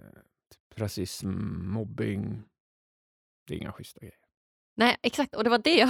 [0.50, 1.30] typ rasism,
[1.68, 2.42] mobbing.
[3.46, 4.27] Det är inga schyssta grejer.
[4.78, 5.34] Nej, exakt.
[5.34, 5.88] Och det var det jag,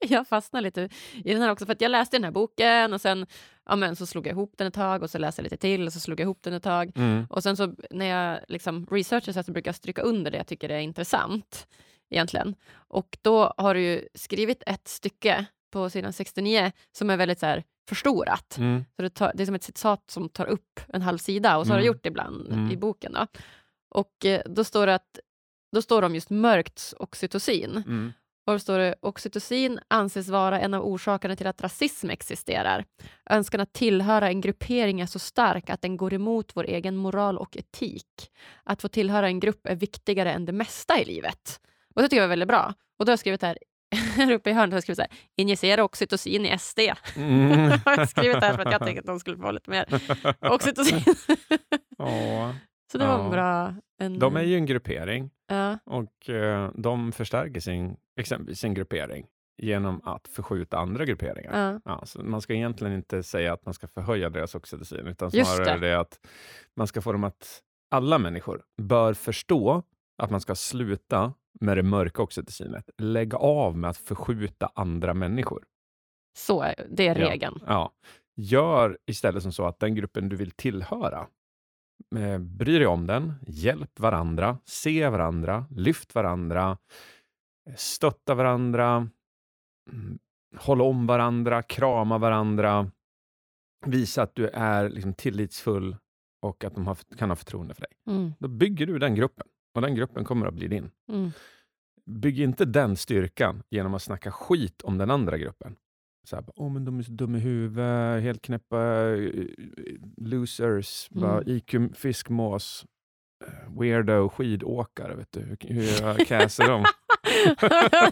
[0.10, 0.88] jag fastnade lite
[1.24, 1.66] i den här också.
[1.66, 3.26] För att jag läste den här boken och sen
[3.66, 5.86] ja, men, så slog jag ihop den ett tag och så läste jag lite till
[5.86, 6.92] och så slog jag ihop den ett tag.
[6.96, 7.26] Mm.
[7.30, 10.36] Och sen så när jag liksom researchar så, här så brukar jag stryka under det
[10.36, 11.66] jag tycker är intressant
[12.10, 12.54] egentligen.
[12.74, 17.64] Och då har du skrivit ett stycke på sidan 69 som är väldigt så här
[17.88, 18.56] förstorat.
[18.58, 18.84] Mm.
[18.96, 21.66] Så det, tar, det är som ett citat som tar upp en halv sida och
[21.66, 21.82] så har Mm.
[21.82, 22.70] det gjort det ibland Mm.
[22.70, 23.12] i boken.
[23.12, 23.26] Då.
[23.90, 25.18] Och eh, då står det att
[25.72, 27.70] då står det om just mörkt oxytocin.
[27.86, 28.12] Mm.
[28.46, 32.84] Och då står det oxytocin anses vara en av orsakerna till att rasism existerar.
[33.30, 37.38] Önskan att tillhöra en gruppering är så stark att den går emot vår egen moral
[37.38, 38.30] och etik.
[38.64, 41.60] Att få tillhöra en grupp är viktigare än det mesta i livet.
[41.94, 42.74] Och det tycker jag var väldigt bra.
[42.98, 43.58] Och då har jag skrivit här,
[44.16, 46.78] här uppe i hörnet har jag skrivit så här, injicera oxytocin i SD.
[47.16, 47.70] Mm.
[47.84, 49.86] har jag skrivit här för att jag tänkte att de skulle få lite mer
[50.52, 51.14] oxytocin.
[51.98, 52.54] Ja,
[52.92, 53.24] så det var Ja.
[53.24, 53.74] en bra...
[53.98, 59.26] En, de är ju en gruppering ja, och eh, de förstärker sin, exempelvis sin gruppering
[59.62, 61.72] genom att förskjuta andra grupperingar.
[61.74, 65.30] ja, Ja, så man ska egentligen inte säga att man ska förhöja deras oxytocin, utan
[65.30, 65.88] snarare det.
[65.88, 66.00] det.
[66.00, 66.20] att
[66.76, 69.82] man ska få dem att, alla människor bör förstå
[70.22, 72.90] att man ska sluta med det mörka oxytocinet.
[72.98, 75.64] Lägga av med att förskjuta andra människor.
[76.38, 77.30] så det är Ja.
[77.30, 77.58] regeln.
[77.66, 77.92] Ja.
[78.36, 81.26] Gör istället som så att den gruppen du vill tillhöra,
[82.16, 86.78] eh, bry dig om den, hjälp varandra, se varandra, lyft varandra,
[87.76, 89.08] stötta varandra,
[89.92, 90.18] mm,
[90.56, 92.90] håll om varandra, krama varandra,
[93.86, 95.96] visa att du är liksom tillitsfull
[96.42, 97.92] och att de har, kan ha förtroende för dig.
[98.16, 100.90] Mm, Då bygger du den gruppen och den gruppen kommer att bli din.
[101.08, 101.30] mm.
[102.06, 105.76] Bygg inte den styrkan genom att snacka skit om den andra gruppen.
[106.24, 109.44] Så här, Åh, men de är så dumma i huvudet, helt knäppa eh,
[110.16, 111.56] losers, bara Mm.
[111.56, 112.84] IQ fiskmås,
[113.46, 115.14] eh, weirdo, skidåkare.
[115.16, 115.40] Vet du.
[115.40, 116.84] Hur, hur jag casar dem?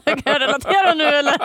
[0.05, 1.37] kan jag relatera nu eller?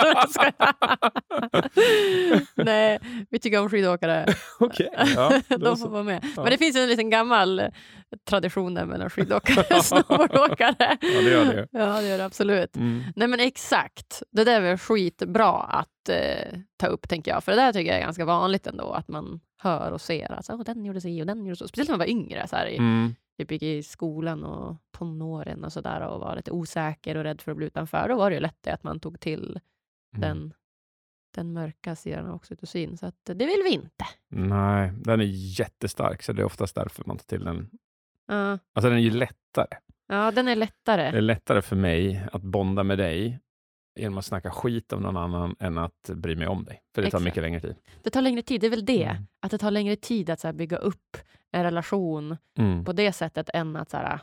[2.64, 3.00] Nej,
[3.30, 4.26] vi tycker om skidåkare.
[4.60, 6.26] Okej, ja, De får vara med.
[6.36, 6.42] Ja.
[6.44, 7.62] Men det finns en liten gammal
[8.30, 10.76] tradition där mellan skidåkare och snowboardåkare.
[11.02, 11.68] Ja, det gör det.
[11.72, 12.76] Ja, det gör det absolut.
[12.76, 13.04] Mm.
[13.16, 17.44] Nej men exakt, det där är väl skitbra att eh, ta upp tänker jag.
[17.44, 20.50] För det där tycker jag är ganska vanligt ändå, att man hör och ser att
[20.50, 21.68] oh, den gjorde sig och den gjorde så.
[21.68, 23.16] Speciellt när man var yngre, så här, i, Mm.
[23.38, 27.52] Typ gick i skolan och tonåren och sådär och var lite osäker och rädd för
[27.52, 28.10] att bli utanför.
[28.10, 29.60] Då var det ju lätt det att man tog till
[30.12, 30.54] den,
[31.36, 32.98] den mörka sidan av oxytocin.
[32.98, 34.06] Så att, det vill vi inte.
[34.30, 35.26] Nej, den är
[35.60, 37.70] jättestark, så det är oftast därför man tar till den.
[38.28, 39.68] Ja, Alltså den är ju lättare.
[40.08, 41.02] ja den är Det lättare.
[41.18, 43.40] är lättare för mig att bonda med dig
[43.96, 46.82] genom att snacka skit om någon annan än att bry mig om dig.
[46.96, 47.24] För det tar Exakt.
[47.24, 47.76] mycket längre tid.
[48.04, 49.04] Det tar längre tid, det är väl det.
[49.04, 49.24] Mm.
[49.42, 51.18] Att det tar längre tid att så bygga upp
[51.52, 52.86] en relation Mm.
[52.86, 54.20] på det sättet än att så här,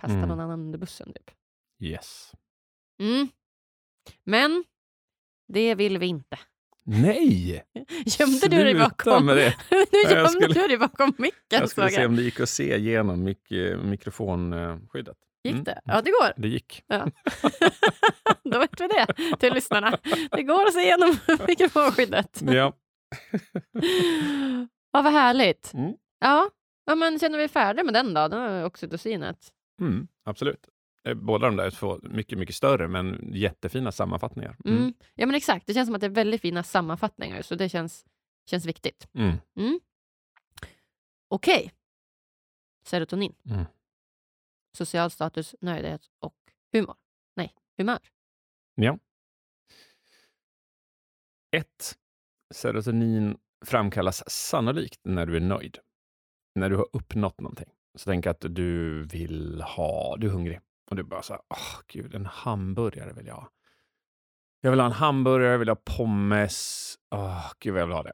[0.00, 0.28] kasta Mm.
[0.28, 1.12] någon annan under bussen.
[1.12, 1.30] Typ.
[1.82, 2.32] Yes.
[3.00, 3.28] Mm.
[4.24, 4.64] Men
[5.48, 6.38] det vill vi inte.
[6.84, 7.64] Nej!
[8.06, 9.54] Gömde du dig Sluta bakom, med det.
[9.70, 11.34] nu gömde skulle- du dig bakom micken.
[11.48, 13.50] Jag skulle se om det gick att se igenom mik
[13.84, 15.16] mikrofonskyddet.
[15.44, 15.64] Gick Mm.
[15.64, 15.80] det?
[15.84, 16.32] Ja, det går.
[16.36, 16.82] Det gick.
[18.44, 19.98] Då vet vi det till lyssnarna.
[20.30, 21.16] Det går att se igenom
[21.48, 22.42] mikrofonskyddet.
[22.46, 22.72] Ja.
[24.92, 25.74] Ja, vad härligt.
[25.74, 25.92] Mm.
[26.18, 26.50] Ja,
[26.84, 28.28] ja men känner vi färdiga med den då?
[28.28, 29.52] Den har oxytocinet.
[29.80, 30.68] Mm, absolut.
[31.04, 34.56] Eh, Båda de där är två mycket, mycket större, men jättefina sammanfattningar.
[34.64, 34.78] Mm.
[34.78, 34.94] Mm.
[35.14, 35.66] Ja, men exakt.
[35.66, 38.04] Det känns som att det är väldigt fina sammanfattningar, så det känns,
[38.50, 39.08] känns viktigt.
[39.14, 39.80] Mm.
[41.28, 41.72] Okej.
[42.84, 43.34] Serotonin.
[44.78, 46.36] Social status, nöjdhet och
[46.72, 46.96] humor.
[47.36, 47.98] Nej, humör.
[51.56, 51.98] Ett,
[52.54, 55.78] serotonin framkallas sannolikt när du är nöjd.
[56.54, 57.70] När du har uppnått någonting.
[57.94, 60.60] Så tänk att du vill ha, du är hungrig
[60.90, 63.50] och du bara så här, åh gud, en hamburgare vill jag ha.
[64.60, 68.02] Jag vill ha en hamburgare, jag vill ha pommes, åh gud vad jag vill ha
[68.02, 68.12] det.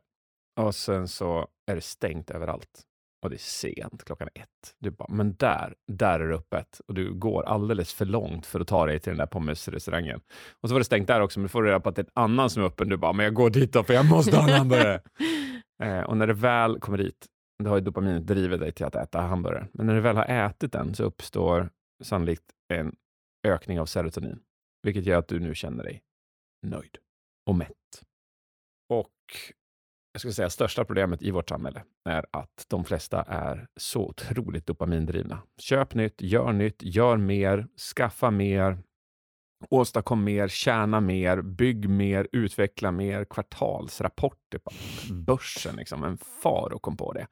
[0.57, 2.87] Och sen så är det stängt överallt.
[3.25, 4.75] Och det är sent, klockan ett.
[4.79, 6.81] Du bara, men där, där är det öppet.
[6.87, 10.21] Och du går alldeles för långt för att ta dig till den där pommesrestaurangen.
[10.61, 12.05] Och så var det stängt där också, men du får reda på att det är
[12.05, 12.89] en annan som är öppen.
[12.89, 15.01] Du bara, men jag går dit då, för jag måste ha en hamburgare.
[15.83, 17.27] eh, och när det väl kommer dit,
[17.63, 19.69] då har ju dopaminet drivit dig till att äta hamburgare.
[19.73, 21.71] Men när du väl har ätit den så uppstår
[22.03, 22.97] sannolikt en
[23.47, 24.39] ökning av serotonin.
[24.83, 26.03] Vilket gör att du nu känner dig
[26.63, 26.99] nöjd
[27.47, 28.03] och mätt.
[28.89, 29.11] Och
[30.15, 34.67] jag skulle säga största problemet i vårt samhälle är att de flesta är så otroligt
[34.67, 35.43] dopamindrivna.
[35.59, 38.79] Köp nytt, gör nytt, gör mer, skaffa mer,
[39.71, 44.71] åstadkom mer, tjäna mer, bygg mer, utveckla mer, kvartalsrapporter på
[45.15, 45.77] börsen.
[45.77, 46.05] Liksom.
[46.05, 47.27] En far kom på det.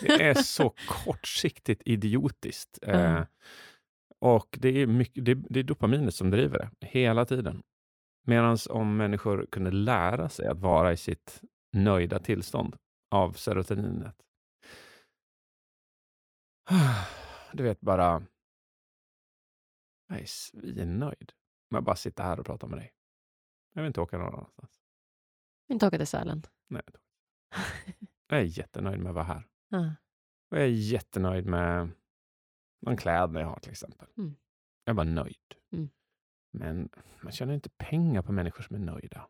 [0.00, 2.78] Det är så kortsiktigt idiotiskt.
[2.82, 3.24] Eh, Mm.
[4.20, 7.62] och det är, mycket, det, det är dopaminet som driver det hela tiden.
[8.26, 11.40] Medan om människor kunde lära sig att vara i sitt
[11.74, 12.76] nöjda tillstånd
[13.10, 14.22] av serotoninet.
[17.52, 18.26] Du vet bara,
[20.08, 21.32] jag är svinnöjd
[21.70, 22.92] med att bara sitta här och prata med dig.
[23.72, 24.80] Jag vill inte åka någon annanstans.
[25.68, 26.42] Inte åka till Sälen.
[26.68, 26.82] Nej,
[28.26, 29.48] jag är jättenöjd med att vara här.
[29.68, 29.94] Ja.
[30.50, 31.90] Och jag är jättenöjd med
[32.80, 34.08] de kläder jag har till exempel.
[34.16, 34.36] Mm.
[34.84, 35.54] Jag är bara nöjd.
[35.72, 35.88] Mm.
[36.50, 36.88] Men
[37.22, 39.28] man tjänar inte pengar på människor som är nöjda.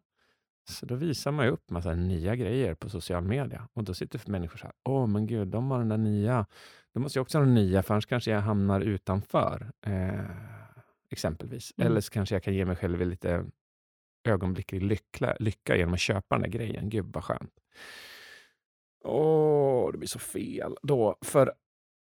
[0.64, 3.68] Så då visar man ju upp massa nya grejer på social media.
[3.72, 6.46] Och då sitter människor så här, åh men gud, de har den där nya.
[6.94, 9.72] Då måste jag också ha den nya, för annars kanske jag hamnar utanför.
[9.86, 10.20] Eh,
[11.10, 11.72] exempelvis.
[11.76, 11.86] Mm.
[11.86, 13.44] Eller så kanske jag kan ge mig själv lite
[14.28, 16.88] ögonblicklig lycka, lycka genom att köpa den där grejen.
[16.90, 17.60] Gud vad skönt.
[19.04, 21.16] Åh, det blir så fel då.
[21.20, 21.52] För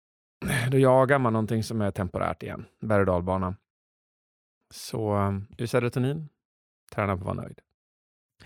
[0.70, 2.64] då jagar man någonting som är temporärt igen.
[2.80, 3.56] Berg och dalbana.
[4.70, 6.28] Så um, är serotonin,
[6.92, 7.60] träna på att vara nöjd.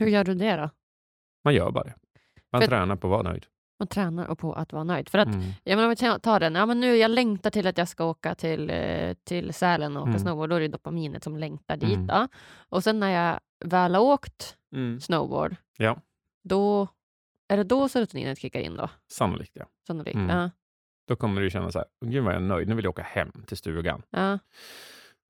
[0.01, 0.71] Hur gör du det då?
[1.45, 1.95] Man gör bara det.
[2.53, 3.47] Man För- tränar på att vara nöjd.
[3.79, 5.09] Man tränar och på att vara nöjd.
[5.09, 5.41] För att, Mm.
[5.65, 7.89] ja, men om vi tar- tar den, ja, men nu jag längtar till att jag
[7.89, 10.21] ska åka till, eh, till Sälen och åka Mm.
[10.21, 10.51] snowboard.
[10.51, 11.95] Då är det dopaminet som längtar dit.
[11.97, 12.07] Mm.
[12.07, 12.29] Då.
[12.69, 15.01] Och sen när jag väl har åkt Mm.
[15.01, 16.01] snowboard, Ja.
[16.45, 16.89] då
[17.49, 18.89] är det då serotoninet kickar in då?
[19.13, 19.65] Sannolikt ja.
[19.87, 20.15] Sannolikt.
[20.17, 20.37] Mm.
[20.37, 20.51] Ja.
[21.09, 23.03] Då kommer du känna så här, gud vad jag är nöjd, nu vill jag åka
[23.03, 24.03] hem till stugan.
[24.11, 24.39] Ja.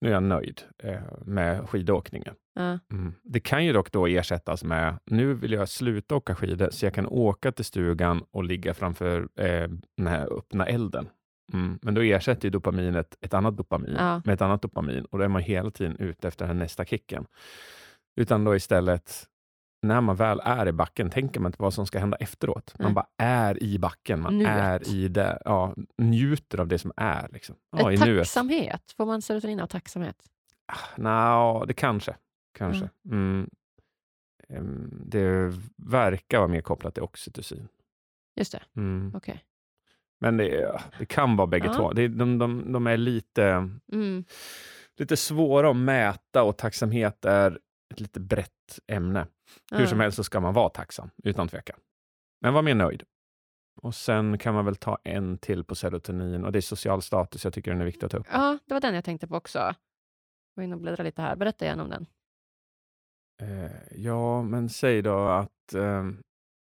[0.01, 2.35] Nu är jag nöjd eh, med skidåkningen.
[2.55, 2.79] Ja.
[2.93, 3.15] Mm.
[3.23, 6.95] Det kan ju dock då ersättas med, nu vill jag sluta åka skidor så jag
[6.95, 11.09] kan åka till stugan och ligga framför eh, den här öppna elden.
[11.53, 11.79] Mm.
[11.83, 14.23] Men då ersätter ju dopaminet ett annat dopamin Ja.
[14.25, 17.27] med ett annat dopamin och då är man hela tiden ute efter den nästa kicken.
[18.17, 19.25] Utan då istället,
[19.83, 22.75] när man väl är i backen, tänker man inte på vad som ska hända efteråt.
[22.79, 22.95] Man Nej.
[22.95, 24.51] bara är i backen, man Nuet.
[24.51, 27.29] är i det, ja, njuter av det som är.
[27.33, 27.57] Liksom.
[27.77, 28.19] Ja, i Eh, nuet.
[28.25, 30.17] tacksamhet, får man serotonin av tacksamhet?
[30.97, 32.17] Nå, det kanske.
[32.59, 32.89] kanske.
[33.11, 33.51] Mm.
[34.49, 37.69] Em, Det verkar vara mer kopplat till oxytocin.
[38.37, 39.13] Just det, Mm.
[39.17, 39.45] okej.
[40.21, 41.75] Men det, det kan vara bägge Ja.
[41.75, 41.93] två.
[41.93, 44.25] Det, de, de, de är lite, Mm.
[44.97, 47.59] lite svåra att mäta och tacksamhet är
[47.93, 49.27] ett lite brett ämne.
[49.73, 51.81] Hur som helst så ska man vara tacksam, utan tvekan.
[52.41, 53.03] Men var mer nöjd.
[53.83, 57.45] Och sen kan man väl ta en till på serotonin och det är social status.
[57.45, 58.27] Jag tycker den är viktig att ta upp.
[58.33, 59.59] Ja, det var den jag tänkte på också.
[59.59, 59.75] Jag
[60.55, 61.37] var inne och bläddra lite här.
[61.37, 62.07] Berätta gärna om den.
[63.43, 65.75] Eh, ja, men säg då att...
[65.75, 66.23] ehm,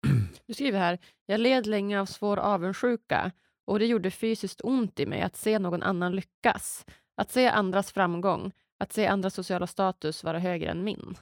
[0.46, 3.32] Du skriver här, jag led länge av svår avundsjuka
[3.64, 6.86] och det gjorde fysiskt ont i mig att se någon annan lyckas.
[7.16, 11.14] Att se andras framgång, att se andras sociala status vara högre än min.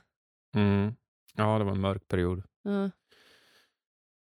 [0.55, 0.95] mm,
[1.37, 2.43] ja, det var en mörk period.
[2.63, 2.91] Ja.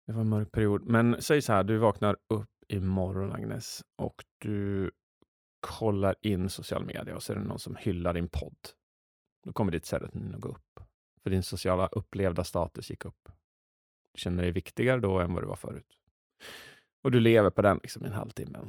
[0.08, 0.86] Det var en mörk period.
[0.86, 4.92] Men säg så här, du vaknar upp imorgon Agnes och du
[5.60, 8.58] kollar in social media och så är det någon som hyllar din podd.
[9.44, 10.80] Då kommer ditt serotonin att gå upp.
[11.24, 13.30] För din sociala upplevda status gick upp.
[14.14, 15.98] Du känner dig viktigare då än vad du var förut.
[17.04, 18.60] Och du lever på den liksom i en halvtimme.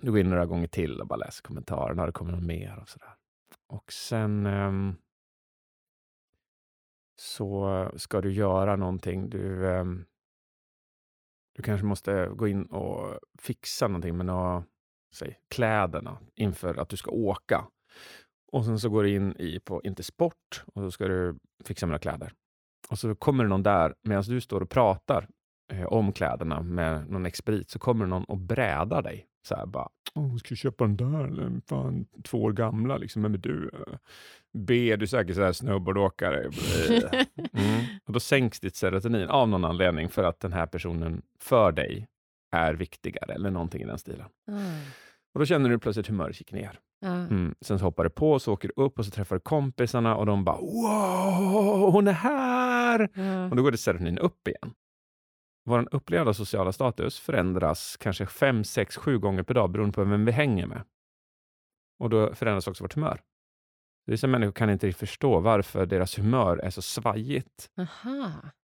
[0.00, 2.02] Du går in några gånger till och bara läser kommentarerna.
[2.02, 2.78] Har det kommit något mer?
[2.82, 3.14] Och, så där.
[3.66, 4.96] och sen ehm,
[7.20, 9.30] så ska du göra någonting.
[9.30, 10.04] Du, ehm,
[11.54, 14.64] du kanske måste gå in och fixa någonting med några,
[15.14, 17.64] säg, kläderna inför att du ska åka.
[18.52, 21.86] Och sen så går du in i på Inte Sport och så ska du fixa
[21.86, 22.32] med några kläder.
[22.88, 25.28] Och så kommer det någon där, medan du står och pratar
[25.72, 29.26] eh, om kläderna med någon expedit, så kommer någon och brädar dig.
[29.48, 31.60] Så här bara, Åh, ska jag köpa den där?
[31.68, 33.22] Fan, två år gamla, liksom.
[33.22, 33.70] Vem är du?
[34.58, 36.50] B, är du säkert så här snowboardåkare?
[37.52, 37.84] Mm.
[38.06, 42.06] Och då sänks ditt serotonin av någon anledning för att den här personen för dig
[42.52, 44.26] är viktigare eller någonting i den stilen.
[44.50, 44.80] Ah.
[45.34, 46.80] Och då känner du plötsligt humöret gick ner.
[47.00, 47.08] Ja.
[47.08, 47.54] Mm.
[47.60, 50.26] Sen så hoppar du på, så åker du upp och så träffar du kompisarna och
[50.26, 53.08] de bara wow, hon är här!
[53.14, 53.50] Ja.
[53.50, 54.74] Och då går det serotonin upp igen.
[55.68, 60.24] Vår upplevda sociala status förändras kanske fem, sex, sju gånger per dag beroende på vem
[60.24, 60.84] vi hänger med.
[61.98, 63.22] Och då förändras också vårt humör.
[64.06, 67.70] Vissa människor kan inte riktigt förstå varför deras humör är så svajigt.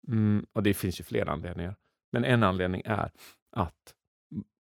[0.07, 1.75] Mm, och det finns ju flera anledningar.
[2.11, 3.11] Men en anledning är
[3.51, 3.93] att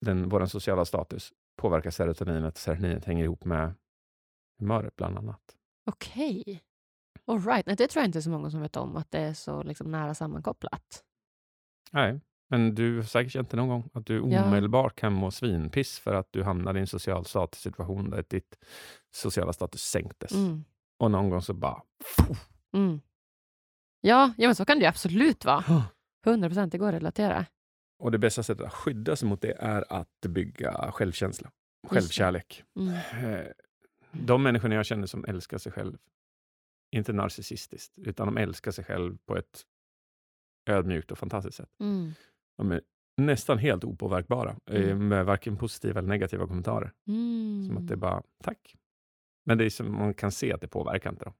[0.01, 2.57] den, vår sociala status påverkar serotoninet.
[2.57, 3.73] Serotoninet hänger ihop med
[4.59, 5.55] humöret bland annat.
[5.85, 6.63] Okej.
[7.25, 7.65] All right.
[7.65, 9.91] Nej, det tror jag inte så många som vet om, att det är så liksom
[9.91, 11.03] nära sammankopplat.
[11.95, 14.45] Nej, men du har säkert känt det någon gång, att du Ja.
[14.45, 18.57] omedelbart kan må svinpiss för att du hamnar i en social statussituation där ditt
[19.11, 20.31] sociala status sänktes.
[20.31, 20.63] Mm.
[20.99, 21.81] Och någon gång så bara...
[22.73, 23.01] Mm.
[24.01, 25.83] Ja, ja, men så kan det ju absolut vara.
[26.25, 27.45] 100 procent, det går att relatera.
[27.99, 31.51] Och det bästa sättet att skydda sig mot det är att bygga självkänsla,
[31.87, 32.63] självkärlek.
[32.79, 32.93] Mm.
[33.33, 33.47] Eh,
[34.11, 35.97] De människorna jag känner som älskar sig själv,
[36.91, 39.61] inte narcissistiskt, utan de älskar sig själv på ett
[40.65, 41.69] ödmjukt och fantastiskt sätt.
[41.79, 42.11] Mm.
[42.57, 42.81] De är
[43.17, 45.07] nästan helt opåverkbara, eh, Mm.
[45.07, 46.91] med varken positiva eller negativa kommentarer.
[47.07, 47.65] Mm.
[47.67, 48.75] Som att det är bara, tack.
[49.45, 51.33] Men det är som man kan se att det påverkar inte dem.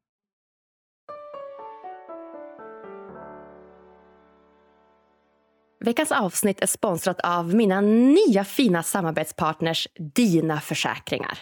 [5.80, 11.40] Veckans avsnitt är sponsrat av mina nya fina samarbetspartners Dina Försäkringar.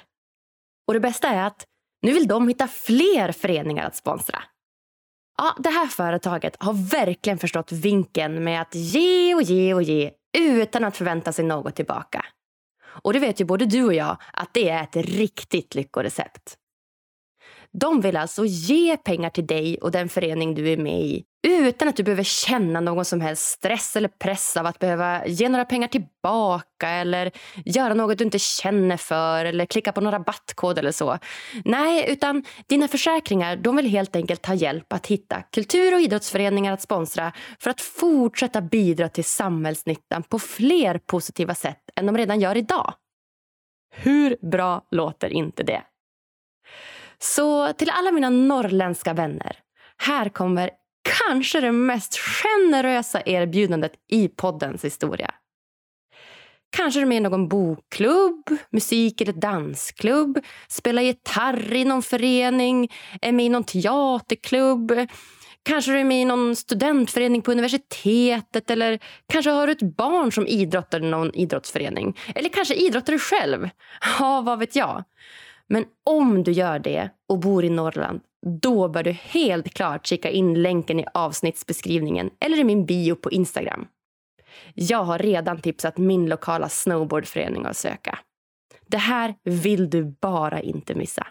[0.87, 1.65] Och det bästa är att
[2.01, 4.43] nu vill de hitta fler föreningar att sponsra.
[5.43, 10.11] Ja, det här företaget har verkligen förstått vinkeln med att ge och ge och ge
[10.37, 12.25] utan att förvänta sig något tillbaka.
[12.85, 16.57] Och det vet ju både du och jag att det är ett riktigt lyckorecept.
[17.73, 21.87] De vill alltså ge pengar till dig och den förening du är med i utan
[21.87, 25.65] att du behöver känna någon som helst stress eller press av att behöva ge några
[25.65, 27.31] pengar tillbaka eller
[27.65, 31.17] göra något du inte känner för eller klicka på någon rabattkod eller så.
[31.65, 36.73] Nej, utan dina försäkringar de vill helt enkelt ta hjälp att hitta kultur och idrottsföreningar
[36.73, 42.39] att sponsra för att fortsätta bidra till samhällsnyttan på fler positiva sätt än de redan
[42.39, 42.93] gör idag.
[43.95, 45.81] Hur bra låter inte det?
[47.19, 49.55] Så till alla mina norrländska vänner.
[49.97, 50.69] Här kommer
[51.27, 55.33] kanske det mest generösa erbjudandet i poddens historia.
[56.75, 62.91] Kanske är du med i någon bokklubb, musik eller dansklubb, spelar gitarr i någon förening,
[63.21, 64.91] är med i någon teaterklubb.
[65.63, 68.99] Kanske du är med i någon studentförening på universitetet eller
[69.33, 72.17] kanske har du ett barn som idrottar i någon idrottsförening.
[72.35, 73.69] Eller kanske idrottar du själv.
[74.19, 75.03] Ja, vad vet jag.
[75.73, 78.21] Men om du gör det och bor i Norrland,
[78.61, 83.31] då bör du helt klart kika in länken i avsnittsbeskrivningen eller i min bio på
[83.31, 83.87] Instagram.
[84.73, 88.19] Jag har redan tipsat min lokala snowboardförening att söka.
[88.87, 91.27] Det här vill du bara inte missa.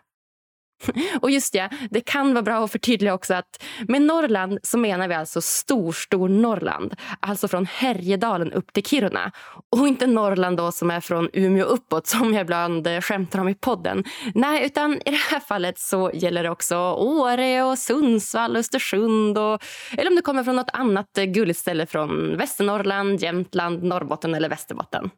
[1.21, 5.09] Och just ja, det kan vara bra att förtydliga också att med Norrland så menar
[5.09, 6.95] vi alltså stor, stor Norrland.
[7.21, 9.33] Alltså från Härjedalen upp till Kiruna.
[9.71, 13.49] Och inte Norrland då som är från Umeå uppåt som jag ibland eh, skämtar om
[13.49, 14.05] i podden.
[14.35, 19.63] Nej, utan i det här fallet så gäller det också Åre och Sundsvall, Östersund och
[19.99, 24.49] eller om du kommer från något annat eh, gulligt ställe från Västernorrland, Jämtland, Norrbotten eller
[24.49, 25.11] Västerbotten.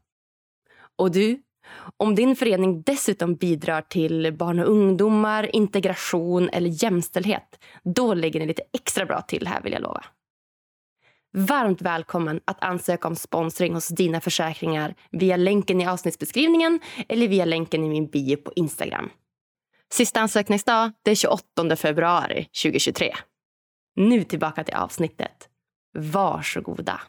[0.96, 1.38] Och du,
[1.96, 8.46] om din förening dessutom bidrar till barn och ungdomar, integration eller jämställdhet, då ligger ni
[8.46, 10.04] lite extra bra till här vill jag lova.
[11.36, 17.44] Varmt välkommen att ansöka om sponsring hos Dina Försäkringar via länken i avsnittsbeskrivningen eller via
[17.44, 19.10] länken i min bio på Instagram.
[19.92, 23.14] Sista ansökningsdag är 28 februari 2023.
[23.96, 25.48] Nu tillbaka till avsnittet.
[25.98, 27.00] Varsågoda.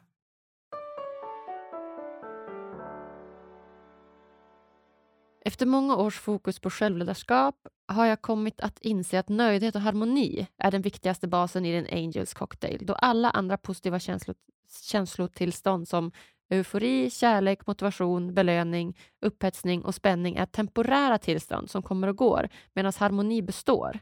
[5.48, 7.56] Efter många års fokus på självledarskap
[7.88, 11.88] har jag kommit att inse att nöjdhet och harmoni är den viktigaste basen i den
[11.91, 14.34] Angels cocktail då alla andra positiva känslo
[14.82, 16.12] känslotillstånd som
[16.50, 22.93] eufori, kärlek, motivation, belöning, upphetsning och spänning är temporära tillstånd som kommer och går medan
[22.98, 24.00] harmoni består.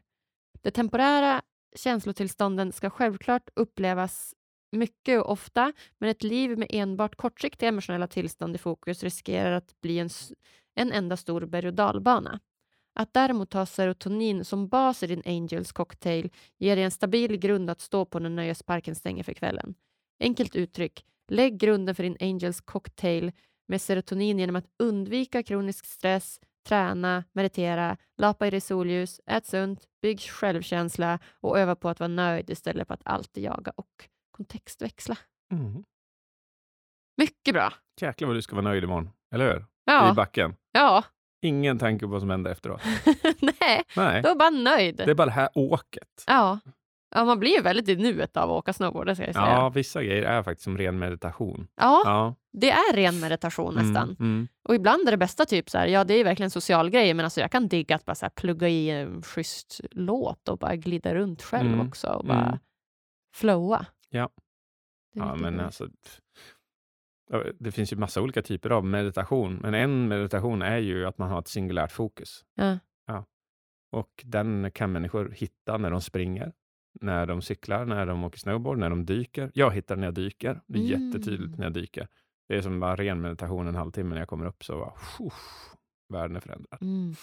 [0.62, 1.42] De temporära
[1.76, 4.34] känslotillstånden ska självklart upplevas
[4.72, 9.82] mycket och ofta men ett liv med enbart kortsiktiga emotionella tillstånd i fokus riskerar att
[9.82, 10.10] bli en
[10.76, 12.40] en enda stor berg och dalbana.
[12.96, 17.70] Att däremot ha serotonin som bas i din Angels cocktail ger dig en stabil grund
[17.70, 19.76] att stå på när nöjesparken stänger för kvällen.
[20.20, 23.32] Enkelt uttryck, lägg grunden för din Angels cocktail
[23.68, 29.84] med serotonin genom att undvika kronisk stress, träna, meditera, lapa i det solljus, ät sunt,
[30.02, 35.18] bygg självkänsla och öva på att vara nöjd istället för att alltid jaga och kontextväxla.
[35.52, 35.84] Mm.
[37.18, 37.74] Mycket bra!
[38.02, 39.66] Jäklar vad du ska vara nöjd imorgon, eller hur?
[39.86, 40.12] Ja.
[40.12, 40.56] I backen.
[40.72, 41.04] Ja.
[41.42, 42.82] Ingen tanke på vad som händer efteråt.
[43.40, 44.98] Nej, Nej, då är bara nöjd.
[44.98, 46.24] det är bara det här åket.
[46.28, 46.60] Ja.
[47.16, 49.46] ja, man blir ju väldigt i nuet av att åka snowboard, det ska jag säga.
[49.50, 51.68] Ja, vissa grejer är faktiskt som ren meditation.
[51.76, 52.36] Ja, Ja.
[52.54, 54.04] det är ren meditation nästan.
[54.04, 54.48] Mm, mm.
[54.64, 57.26] Och ibland är det bästa typ så här, ja det är verkligen social grej, men
[57.26, 60.76] alltså jag kan digga att bara så här, plugga i en schysst låt och bara
[60.76, 62.60] glida runt själv Mm, också och bara mm.
[63.36, 63.86] flowa.
[64.10, 64.30] Ja.
[65.16, 66.20] Ja, men alltså, pff.
[67.34, 71.18] Ja, det finns ju massa olika typer av meditation, men en meditation är ju att
[71.18, 72.46] man har ett singulärt fokus.
[72.56, 72.80] Ja.
[73.92, 76.54] Och den kan människor hitta när de springer,
[77.02, 79.52] när de cyklar, när de åker snowboard, när de dyker.
[79.54, 80.62] Jag hittar när jag dyker.
[80.68, 81.06] Det är Mm.
[81.12, 82.08] jättetydligt när jag dyker.
[82.48, 84.94] Det är som bara ren meditation en halvtimme när jag kommer upp så bara,
[85.28, 85.74] uff,
[86.10, 86.78] världen är förändrad.
[86.82, 87.14] Mm.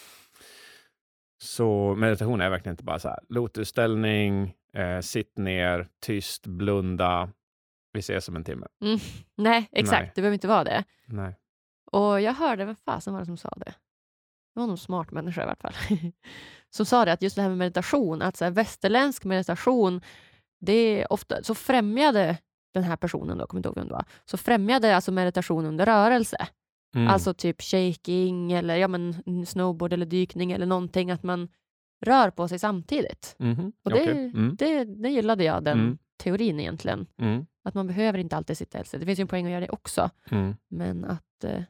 [1.43, 7.31] Så meditation är verkligen inte bara så här lotusställning, eh, sitt ner, tyst, blunda.
[7.93, 8.67] Vi ses om en timme.
[9.37, 10.01] Nej, exakt.
[10.03, 10.13] Nej.
[10.15, 10.85] Det behöver inte vara det.
[11.07, 11.37] Nej.
[11.93, 13.75] Och jag hörde, vem fasen var det som sa det?
[14.55, 15.75] Det var någon smart människa i vart fall.
[16.71, 20.01] som sa det att just det här med meditation, att så här, västerländsk meditation,
[20.61, 22.37] det är ofta, så främjade
[22.75, 25.87] den här personen, då, kommer inte ihåg vem det var, så främjade alltså meditation under
[25.87, 26.47] rörelse.
[26.95, 27.09] Mm.
[27.09, 29.15] Alltså typ shaking eller ja, men
[29.47, 31.49] snowboard eller dykning eller någonting, att man
[32.07, 33.37] rör på sig samtidigt.
[33.39, 34.25] Mhm, Och det, okej.
[34.35, 35.99] Mm, det, det gillade jag, den Mm.
[36.21, 37.07] Teorin egentligen.
[37.19, 38.99] mm, Att man behöver inte alltid sitta älskar.
[38.99, 40.55] Det finns ju en poäng att göra det också, mm.
[40.69, 41.63] men att eh,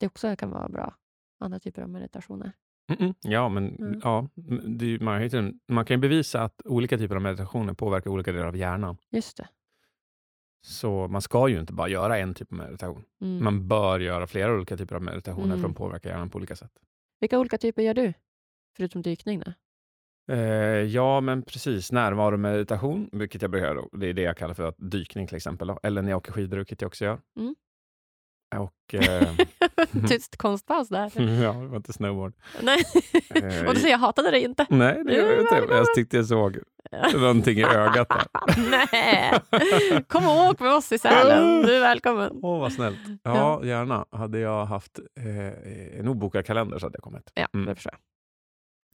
[0.00, 0.94] det också kan vara bra.
[1.40, 2.52] Andra typer av meditationer.
[2.88, 3.14] Mm, mm.
[3.20, 4.00] Ja, men Mm.
[4.04, 4.28] ja,
[4.66, 8.32] det, är ju- man, man kan ju bevisa att olika typer av meditationer påverkar olika
[8.32, 8.96] delar av hjärnan.
[9.10, 9.48] Just det.
[10.66, 13.04] Så man ska ju inte bara göra en typ av meditation.
[13.20, 13.44] Mm.
[13.44, 15.70] Man bör göra flera olika typer av meditationer för Mm.
[15.70, 16.72] att påverka hjärnan på olika sätt.
[17.20, 18.12] Vilka olika typer gör du?
[18.76, 19.40] Förutom dykning?
[19.40, 19.52] Då?
[20.32, 20.38] Eh,
[20.82, 21.92] ja, men precis.
[21.92, 23.80] Närvaromeditation, vilket jag göra.
[23.92, 25.72] Det är det jag kallar för att dykning till exempel.
[25.82, 27.18] Eller när jag åker skidor, vilket jag också gör.
[27.40, 27.54] Mm.
[28.56, 29.28] Och, eh,
[30.08, 31.12] Tyst konstpaus där.
[31.42, 32.32] ja, det var inte snowboard.
[32.62, 32.82] Nej.
[33.34, 34.66] Eh, Och du säger jag hatade det inte.
[34.70, 35.54] Nej, det gör jag inte.
[35.54, 35.76] välkommen.
[35.76, 36.58] Jag tyckte jag såg
[37.14, 38.26] någonting i ögat där.
[38.70, 39.40] Nej.
[40.08, 41.62] Kom och åk med oss i Sälen.
[41.62, 42.30] Du är välkommen.
[42.42, 42.98] Åh, vad snällt.
[43.22, 44.04] Ja, gärna.
[44.10, 47.30] Hade jag haft eh, en obokad kalender så hade jag kommit.
[47.34, 47.66] Ja, Mm.
[47.66, 48.00] det förstår jag.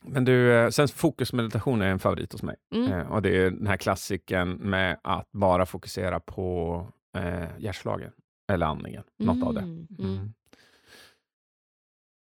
[0.05, 2.57] Men du, eh, sen fokusmeditation är en favorit hos mig.
[2.75, 2.93] Mm.
[2.93, 6.87] Eh, och det är den här klassiken med att bara fokusera på
[7.17, 8.13] eh, hjärtslagen
[8.53, 9.03] eller andningen.
[9.17, 9.61] Något av det.
[9.61, 10.33] Mm, mm.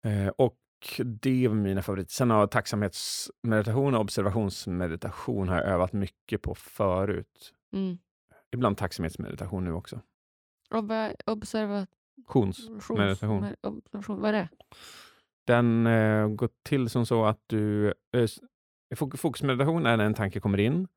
[0.07, 0.59] Eh, och
[1.05, 2.13] det var mina favoriter.
[2.13, 7.55] Sen har tacksamhetsmeditation och observationsmeditation har jag övat mycket på förut.
[7.73, 7.99] Mm.
[8.53, 10.01] Ibland tacksamhetsmeditation nu också.
[10.71, 13.41] Ob- observationsmeditation.
[13.41, 13.81] Meditation.
[13.83, 14.21] Observation.
[14.21, 14.49] Vad är det?
[15.47, 17.87] Den eh, går till som så att du...
[17.89, 18.29] Eh,
[18.97, 20.89] fokusmeditation är när en tanke kommer in,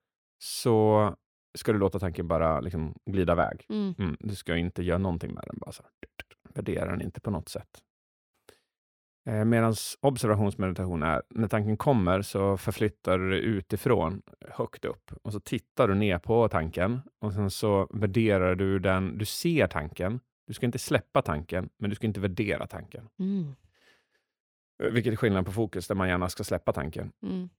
[0.43, 1.15] så
[1.57, 3.65] ska du låta tanken bara liksom glida iväg.
[3.69, 3.95] Mm.
[3.99, 5.57] Mm, du ska inte göra någonting med den.
[5.59, 5.83] Bara så
[6.53, 7.83] värdera den inte på något sätt.
[9.29, 15.33] Eh, Medan observationsmeditation är, när tanken kommer så förflyttar du dig utifrån högt upp och
[15.33, 19.17] så tittar du ner på tanken och sen så värderar du den.
[19.17, 20.19] Du ser tanken.
[20.47, 23.09] Du ska inte släppa tanken, men du ska inte värdera tanken.
[23.19, 23.55] Mm.
[24.84, 27.11] Eh, Vilket är skillnad på fokus, där man gärna ska släppa tanken.
[27.23, 27.49] Mm.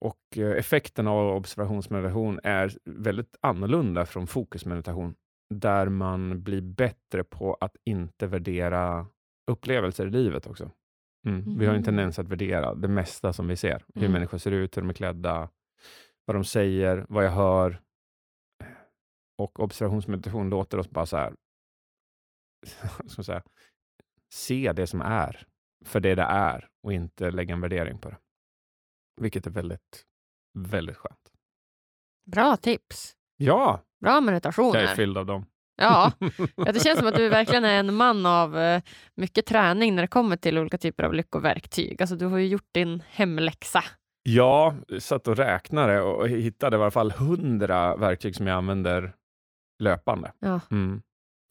[0.00, 5.14] Och eh, effekten av observationsmeditation är väldigt annorlunda från fokusmeditation,
[5.54, 9.06] där man blir bättre på att inte värdera
[9.50, 10.70] upplevelser i livet också.
[11.26, 11.58] Mm.
[11.58, 11.84] Vi har en Mhm.
[11.84, 13.84] tendens att värdera det mesta som vi ser.
[13.94, 14.12] Hur Mm.
[14.12, 15.48] människor ser ut, hur de är klädda,
[16.24, 17.82] vad de säger, vad jag hör.
[19.38, 21.34] Och observationsmeditation låter oss bara så här,
[23.06, 23.42] ska säga,
[24.32, 25.46] se det som är
[25.84, 28.16] för det det är och inte lägga en värdering på det.
[29.20, 30.04] Vilket är väldigt,
[30.58, 31.32] väldigt skönt.
[32.32, 33.16] Bra tips.
[33.36, 34.80] Ja, Bra meditationer.
[34.80, 35.46] jag är fylld av dem.
[35.76, 36.12] Ja,
[36.56, 38.82] det känns som att du verkligen är en man av eh,
[39.14, 42.02] mycket träning när det kommer till olika typer av lyckoverktyg.
[42.02, 43.84] Alltså, du har ju gjort din hemläxa.
[44.22, 49.14] Ja, satt och räknade och hittade i alla fall hundra verktyg som jag använder
[49.82, 50.32] löpande.
[50.38, 50.60] Ja.
[50.70, 51.02] Mm.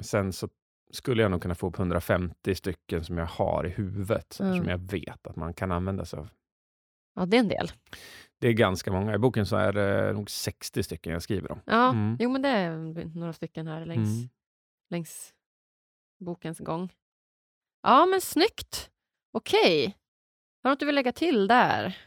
[0.04, 0.50] Sen så
[0.92, 4.58] skulle jag nog kunna få upp 150 stycken som jag har i huvudet, Mm.
[4.58, 6.30] som jag vet att man kan använda sig av.
[7.16, 7.72] ja, det är en del.
[8.40, 9.16] Det är ganska många.
[9.16, 11.60] I boken så är det nog 60 stycken jag skriver om.
[11.66, 12.18] Ja, Mm.
[12.20, 12.78] jo, men det är
[13.20, 14.30] några stycken här längs, Mm.
[14.90, 15.34] längs
[16.20, 16.94] bokens gång.
[17.84, 18.90] Ja, men snyggt.
[19.34, 19.86] Okej.
[20.64, 21.98] Har du något du vill lägga till där?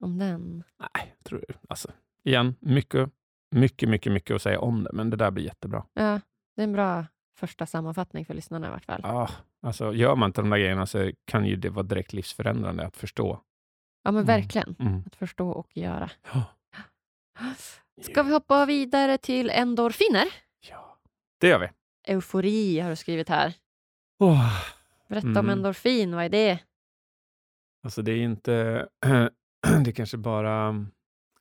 [0.00, 0.64] Om den?
[0.78, 1.92] Nej, jag tror alltså,
[2.24, 3.10] igen, mycket,
[3.50, 5.86] mycket, mycket, mycket att säga om det, men det där blir jättebra.
[5.94, 6.20] Ja,
[6.56, 7.06] det är en bra
[7.36, 9.00] första sammanfattning för lyssnarna i vart fall.
[9.04, 9.30] Ah,
[9.62, 12.96] alltså, gör man inte de där grejerna så kan ju det vara direkt livsförändrande att
[12.96, 13.40] förstå.
[14.02, 14.26] Ja, men Mm.
[14.26, 14.76] verkligen.
[14.78, 15.02] Mm.
[15.06, 16.10] Att förstå och göra.
[16.32, 16.44] Ja.
[18.02, 20.24] Ska vi hoppa vidare till endorfiner?
[20.70, 20.98] Ja,
[21.40, 21.68] det gör vi.
[22.12, 23.54] Eufori har du skrivit här.
[24.18, 24.62] Åh,
[25.08, 25.50] Berätta om Mm.
[25.50, 26.58] endorfin, vad är det?
[27.82, 28.88] Alltså det är inte,
[29.84, 30.68] det är kanske bara,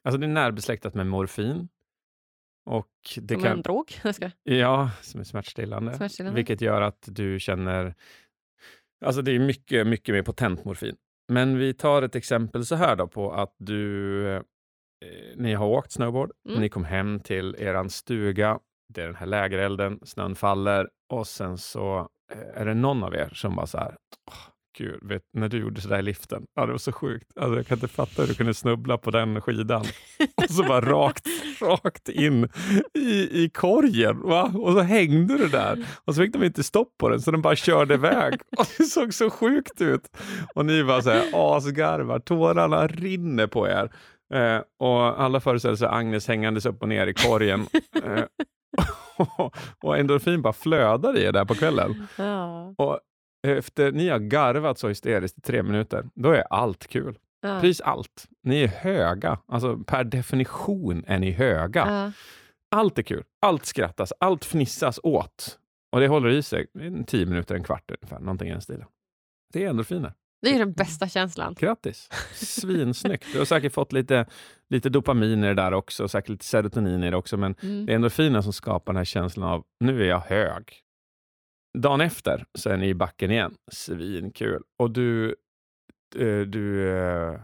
[0.04, 1.70] alltså det är närbesläktat med morfin.
[2.66, 2.88] Och
[3.22, 3.94] det Som kan, en drog?
[4.44, 5.94] Ja, som är smärtstillande.
[5.94, 6.36] Smärtstillande.
[6.36, 7.96] Vilket gör att du känner,
[9.06, 10.96] alltså det är mycket, mycket mer potent morfin.
[11.32, 14.42] Men vi tar ett exempel så här då på att du, eh,
[15.36, 16.62] ni har åkt snowboard, Mm.
[16.62, 18.60] ni kom hem till eran stuga,
[18.94, 23.16] det är den här lägerelden, snön faller och sen så eh, är det någon av
[23.16, 23.96] er som bara så här,
[24.32, 27.38] "Åh, Gud, vet, när du gjorde sådär i liften, ja, det var så sjukt.
[27.38, 29.86] Alltså, jag kan inte fatta hur du kunde snubbla på den skidan.
[30.36, 31.28] Och så bara rakt,
[31.62, 32.50] rakt in
[32.94, 34.22] i, i korgen.
[34.22, 34.52] Va?
[34.56, 35.86] Och så hängde du där.
[36.06, 38.34] Och så fick de inte stopp på den, så den bara körde iväg.
[38.58, 40.18] Och det såg så sjukt ut.
[40.56, 43.92] Och ni var så här asgarvar, tårarna rinner på er.
[44.34, 47.68] Eh, och alla föreställer sig Agnes hängandes upp och ner i korgen.
[49.18, 49.50] Eh,
[49.84, 52.08] och endorfin bara flödar i er där på kvällen.
[52.18, 52.74] Ja.
[52.78, 53.00] Och
[53.44, 57.18] efter ni har garvat så hysteriskt i tre minuter, då är allt kul.
[57.42, 57.60] Ja.
[57.62, 58.28] Precis allt.
[58.44, 59.40] Ni är höga.
[59.48, 61.86] Alltså per definition är ni höga.
[61.88, 62.12] Ja.
[62.80, 63.24] Allt är kul.
[63.42, 64.14] Allt skrattas.
[64.20, 65.60] Allt fnissas åt.
[65.92, 68.20] Och det håller i sig en tio minuter, en kvart ungefär.
[68.20, 68.86] Någonting i den stilen.
[69.54, 70.14] Det är endorfiner.
[70.42, 71.56] Det är den bästa känslan.
[71.60, 72.10] Grattis!
[72.34, 73.26] Svinsnyggt.
[73.34, 74.26] Du har säkert fått lite,
[74.70, 77.86] lite dopamin i det där också, säkert lite serotonin i det också, men Mm.
[77.86, 80.74] det är endorfiner som skapar den här känslan av nu är jag hög.
[81.78, 83.56] Dagen efter så är ni i backen igen.
[83.72, 84.64] Svinkul.
[84.80, 85.36] Och du,
[86.16, 87.40] eh, du eh,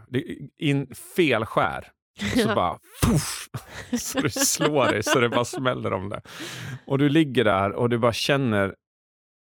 [0.58, 1.92] in, felskär.
[2.20, 3.48] Och så bara puff,
[4.00, 6.22] så du slår dig så det bara smäller om det.
[6.86, 8.76] Och du ligger där och du bara känner,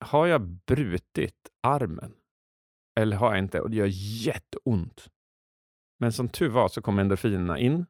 [0.05, 2.13] har jag brutit armen?
[2.99, 3.61] Eller har jag inte?
[3.61, 3.89] Och det gör
[4.25, 5.07] jätteont.
[5.99, 7.85] Men som tur var så kommer endorfinerna in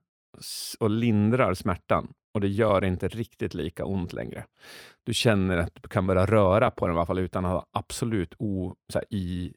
[0.80, 2.14] och lindrar smärtan.
[2.34, 4.46] Och det gör inte riktigt lika ont längre.
[5.04, 7.66] Du känner att du kan börja röra på den i alla fall utan att ha
[7.72, 9.54] absolut o, så här, i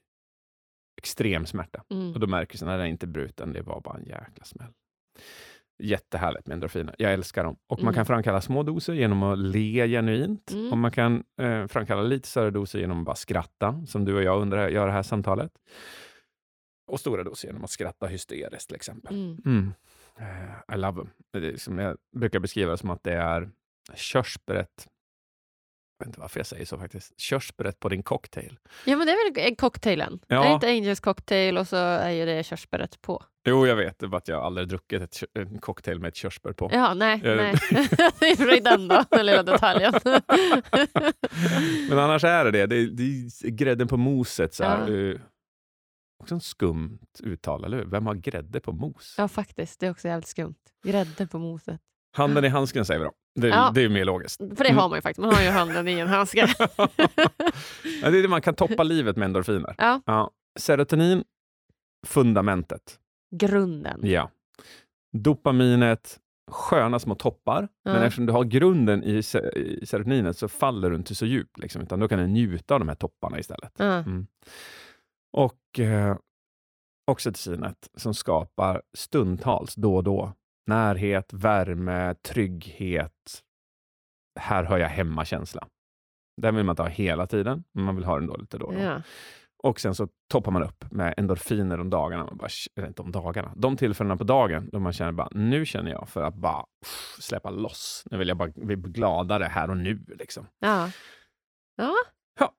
[0.96, 1.84] extrem smärta.
[1.90, 2.12] Mm.
[2.12, 4.72] Och då märker du att den är inte bruten, det var bara en jäkla smäll.
[5.82, 6.94] Jättehärligt med endorfiner.
[6.98, 7.56] Jag älskar dem.
[7.66, 7.94] Och man Mm.
[7.94, 10.50] kan framkalla små doser genom att le genuint.
[10.52, 10.72] Mm.
[10.72, 14.22] Och man kan eh, framkalla lite större doser genom att bara skratta, som du och
[14.22, 15.52] jag under gör det här samtalet.
[16.86, 19.14] Och stora doser genom att skratta hysteriskt till exempel.
[20.18, 21.10] Eh, I love them.
[21.42, 23.50] Det som jag brukar beskriva det som att det är
[23.94, 24.88] körsbäret
[26.00, 27.20] jag vet inte varför jag säger så faktiskt.
[27.20, 28.58] Körsbäret på din cocktail.
[28.84, 30.20] Ja, men det är väl cocktailen?
[30.26, 30.42] Ja.
[30.42, 33.22] Det är inte Angels cocktail och så är ju det körsbäret på.
[33.44, 33.98] Jo, jag vet.
[33.98, 36.70] Det bara att jag aldrig druckit ett, en cocktail med ett körsbär på.
[36.72, 37.20] Ja, nej.
[37.24, 37.54] Ja, nej.
[38.20, 39.92] det är den då, den lilla detaljen.
[41.88, 42.66] Men annars är det det.
[42.66, 44.54] Det är, det är grädden på moset.
[44.54, 44.90] Så här.
[44.90, 45.18] Ja.
[46.20, 47.84] Också en skumt uttal, eller hur?
[47.84, 49.14] Vem har grädde på mos?
[49.18, 49.80] ja, faktiskt.
[49.80, 50.54] Det är också jävligt skumt.
[50.84, 51.80] Grädde på moset.
[52.16, 53.12] Handen i handsken säger vi då.
[53.40, 53.72] Det, Ja.
[53.74, 54.40] det är mer logiskt.
[54.56, 55.18] För det har man ju faktiskt.
[55.24, 56.40] Man har ju handen i en handske.
[58.02, 59.74] Ja, det är det man kan toppa livet med endorfiner.
[59.78, 60.00] Ja.
[60.06, 60.30] Ja.
[60.58, 61.24] Serotonin,
[62.06, 62.98] fundamentet.
[63.36, 64.00] Grunden.
[64.02, 64.30] Ja.
[65.12, 66.18] Dopaminet,
[66.50, 67.68] sköna små toppar.
[67.84, 71.58] Men eftersom du har grunden i, se- i serotoninet så faller du inte så djupt.
[71.58, 73.80] Liksom, utan då kan du njuta av de här topparna istället.
[73.80, 74.26] Mm.
[75.32, 76.16] Och eh,
[77.10, 80.32] oxytocinet som skapar stundtals, då och då,
[80.66, 83.42] närhet, värme, trygghet.
[84.40, 85.68] Här hör jag hemma-känsla.
[86.42, 88.66] Den vill man inte ha hela tiden, men man vill ha den då lite då
[88.66, 88.80] och då.
[88.80, 89.02] Ja.
[89.62, 92.24] Och sen så toppar man upp med endorfiner de dagarna.
[92.24, 93.52] Man bara, eller inte om dagarna.
[93.56, 97.16] De tillfällena på dagen då man känner bara, nu känner jag för att bara uff,
[97.20, 98.02] släppa loss.
[98.10, 100.04] Nu vill jag bara bli gladare här och nu.
[100.18, 100.46] Liksom.
[100.58, 100.90] Ja.
[101.76, 101.94] Ja.
[102.38, 102.54] Ja,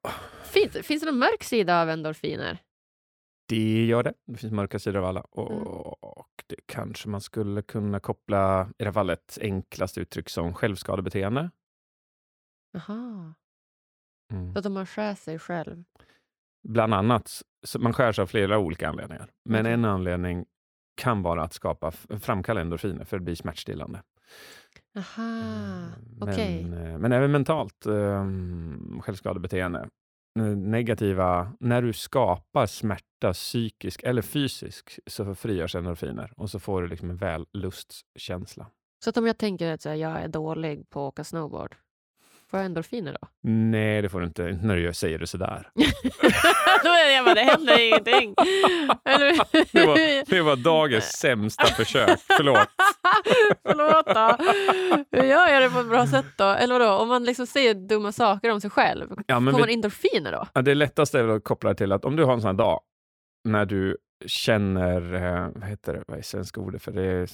[0.51, 0.85] Fint.
[0.85, 2.57] Finns det någon mörk sida av endorfiner?
[3.49, 4.13] det gör det.
[4.27, 5.21] Det finns mörka sidor av alla.
[5.21, 5.63] Och, Mm.
[6.01, 11.51] och det kanske man skulle kunna koppla, i det här fallet enklast uttryck som självskadebeteende.
[12.71, 13.33] Jaha.
[14.33, 14.53] Mm.
[14.53, 15.83] Så att om man skär sig själv?
[16.67, 17.41] Bland annat,
[17.79, 19.29] man skär sig av flera olika anledningar.
[19.49, 19.73] Men Okej.
[19.73, 20.45] en anledning
[21.01, 21.91] kan vara att skapa,
[22.21, 24.03] framkalla endorfiner för att bli smärtstillande.
[24.97, 25.23] Aha.
[25.23, 25.91] Mm,
[26.21, 26.65] Okej.
[26.65, 29.89] Men, eh, men även mentalt um, självskadebeteende.
[30.55, 36.87] Negativa, när du skapar smärta psykisk eller fysisk så frigörs endorfiner och så får du
[36.87, 38.67] liksom en vällustkänsla.
[39.03, 41.75] Så att om jag tänker att jag är dålig på att åka snowboard,
[42.51, 43.27] får jag endorfiner då?
[43.43, 45.69] Nej, det får du inte, inte när du säger det sådär.
[46.83, 48.33] då är jag bara, det händer ingenting.
[49.71, 52.19] Det var, det var dagens sämsta försök.
[52.37, 52.67] Förlåt.
[53.63, 54.37] Förlåt då.
[55.17, 56.43] Hur gör jag det på ett bra sätt då?
[56.43, 59.63] Eller vadå, om man liksom säger dumma saker om sig själv, Ja, men får vi-
[59.63, 60.47] man endorfiner då?
[60.53, 62.47] Ja, det lättaste är väl att koppla det till att om du har en sån
[62.47, 62.81] här dag
[63.43, 67.03] när du känner, eh, vad heter det, vad är svenska ordet för det?
[67.05, 67.29] Är,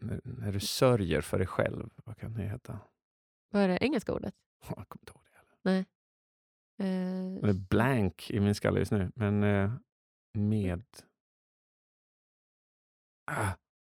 [0.00, 2.78] när, när du sörjer för dig själv, vad kan det heta?
[3.54, 4.34] Vad är det engelska ordet?
[4.68, 5.22] Jag kommer inte ihåg
[5.62, 5.78] det.
[6.78, 9.72] Eh, Det är blank i min skalle just nu, men eh,
[10.38, 10.82] med...
[13.30, 13.52] Ah,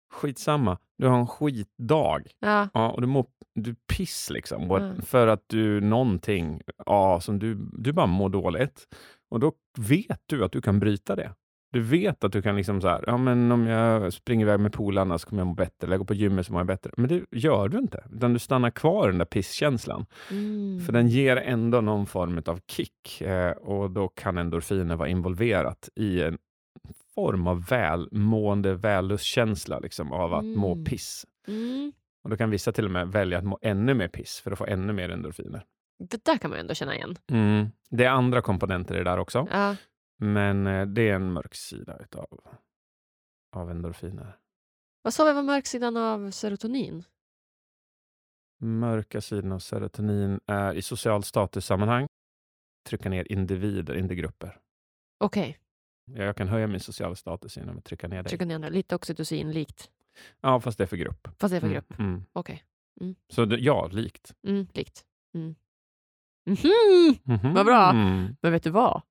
[0.09, 2.23] skitsamma, du har en skitdag.
[2.39, 4.71] ja, Ja, och du mår du piss liksom.
[4.71, 5.01] Mm.
[5.01, 8.87] För att du någonting ja, som du, du bara mår dåligt.
[9.29, 11.35] Och då vet du att du kan bryta det.
[11.71, 14.73] Du vet att du kan liksom så här, ja men om jag springer iväg med
[14.73, 15.85] polarna så kommer jag må bättre.
[15.85, 16.91] Eller jag går på gymmet så mår jag bättre.
[16.97, 18.03] Men det gör du inte.
[18.15, 20.05] Utan du stannar kvar i den där pisskänslan.
[20.31, 20.81] mm.
[20.85, 23.21] För den ger ändå någon form av kick.
[23.21, 26.37] Eh, och då kan endorfiner vara involverat i en
[27.15, 30.85] form av välmående, vällustkänsla liksom, av att må Mm.
[30.85, 31.25] piss.
[31.47, 31.91] Mm.
[32.23, 34.57] Och Då kan vissa till och med välja att må ännu mer piss för att
[34.57, 35.63] få ännu mer endorfiner.
[36.09, 37.15] Det där kan man ändå känna igen.
[37.31, 37.67] Mm.
[37.89, 39.75] Det är andra komponenter i det där också, Ja.
[40.21, 42.39] Men eh, det är en mörk sida utav,
[43.55, 44.37] av endorfiner.
[45.01, 47.03] Vad sa vi var mörksidan av serotonin?
[48.59, 52.07] Mörka sidan av serotonin är i social statussammanhang
[52.89, 54.59] trycka ner individer, inte grupper.
[55.19, 55.57] Okej,
[56.05, 58.29] Ja, Jag kan höja min sociala status genom att trycka ner dig.
[58.29, 58.69] trycka ner.
[58.69, 59.91] Lite oxytocin likt.
[60.41, 61.27] Ja, fast det är för grupp.
[61.39, 61.99] Fast det är för Mm, grupp.
[61.99, 62.25] Mm.
[62.33, 62.63] Okej.
[63.29, 64.35] Så det, ja, likt.
[64.47, 65.05] Mm, likt.
[65.35, 65.55] Mm.
[66.45, 67.15] Mhm.
[67.23, 67.53] Mhm.
[67.53, 67.89] Vad bra.
[67.89, 68.35] Mm.
[68.41, 69.01] Men vet du vad?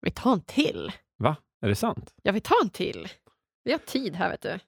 [0.00, 0.92] Vi tar en till.
[1.16, 1.36] Va?
[1.60, 2.14] Är det sant?
[2.22, 3.08] Ja, vi tar en till.
[3.64, 4.58] Vi har tid här, vet du.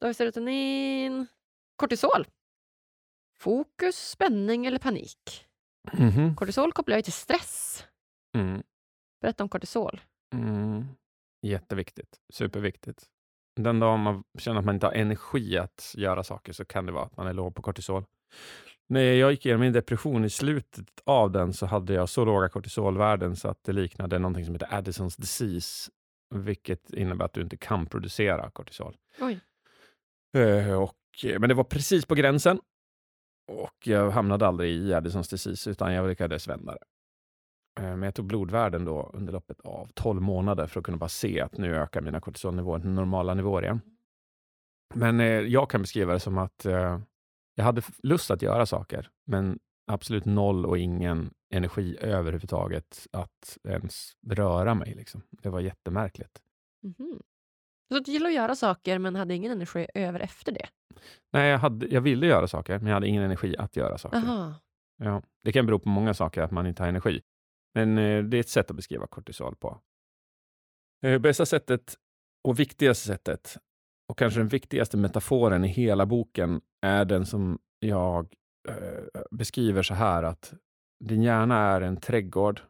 [0.00, 1.26] Då har vi serotonin.
[1.76, 2.26] Kortisol.
[3.38, 5.46] Fokus, spänning eller panik.
[5.92, 6.36] Mhm.
[6.36, 7.84] Kortisol kopplar jag till stress.
[8.36, 8.62] Mm.
[9.20, 10.00] Berätta om kortisol.
[10.34, 10.84] Mm.
[11.42, 12.20] Jätteviktigt.
[12.32, 13.06] Superviktigt.
[13.60, 16.92] Den dag man känner att man inte har energi att göra saker så kan det
[16.92, 18.04] vara att man är låg på kortisol.
[18.90, 22.48] När jag gick igenom min depression i slutet av den så hade jag så låga
[22.48, 25.90] kortisolvärden så att det liknade någonting som heter Addison's disease,
[26.34, 28.96] vilket innebär att du inte kan producera kortisol.
[29.20, 29.40] Oj.
[30.36, 30.94] Eh, och,
[31.38, 32.60] men det var precis på gränsen
[33.48, 36.84] och jag hamnade aldrig i Addisons disease utan jag lyckades vända det.
[37.82, 41.08] Eh, Men jag tog blodvärden då under loppet av 12 månader för att kunna bara
[41.08, 43.80] se att nu ökar mina kortisolnivåer till normala nivåer igen.
[44.94, 47.00] Men eh, jag kan beskriva det som att eh,
[47.58, 54.16] jag hade lust att göra saker, men absolut noll och ingen energi överhuvudtaget att ens
[54.26, 54.94] röra mig.
[54.94, 55.22] Liksom.
[55.30, 56.42] Det var jättemärkligt.
[56.82, 57.22] Mhm.
[57.88, 60.68] Så du gillar att göra saker men hade ingen energi över efter det?
[61.30, 64.16] Nej, jag, hade, jag ville göra saker, men jag hade ingen energi att göra saker.
[64.16, 64.54] Aha.
[64.96, 67.20] Ja, det kan bero på många saker, att man inte har energi.
[67.74, 69.80] Men eh, det är ett sätt att beskriva kortisol på.
[71.02, 71.94] Eh, bästa sättet
[72.44, 73.56] och viktigaste sättet,
[74.08, 78.34] och kanske den viktigaste metaforen i hela boken, är den som jag
[78.68, 80.54] eh, beskriver så här att
[81.04, 82.60] din hjärna är en trädgård,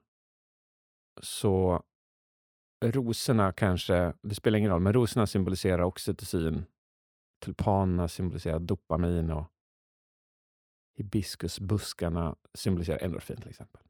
[1.22, 1.82] så
[2.84, 6.64] rosorna kanske, det spelar ingen roll, men rosorna symboliserar oxytocin,
[7.44, 9.52] tulpanerna symboliserar dopamin och
[10.96, 13.82] hibiskusbuskarna symboliserar endorfin till exempel.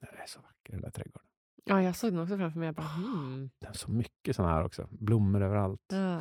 [0.00, 1.25] Den är så vacker den där trädgården.
[1.68, 2.66] Ja, jag såg den också framför mig.
[2.66, 3.50] Jag bara, hmm.
[3.60, 4.88] Den har så mycket sådana här också.
[4.90, 5.82] Blommor överallt.
[5.88, 6.20] Ja.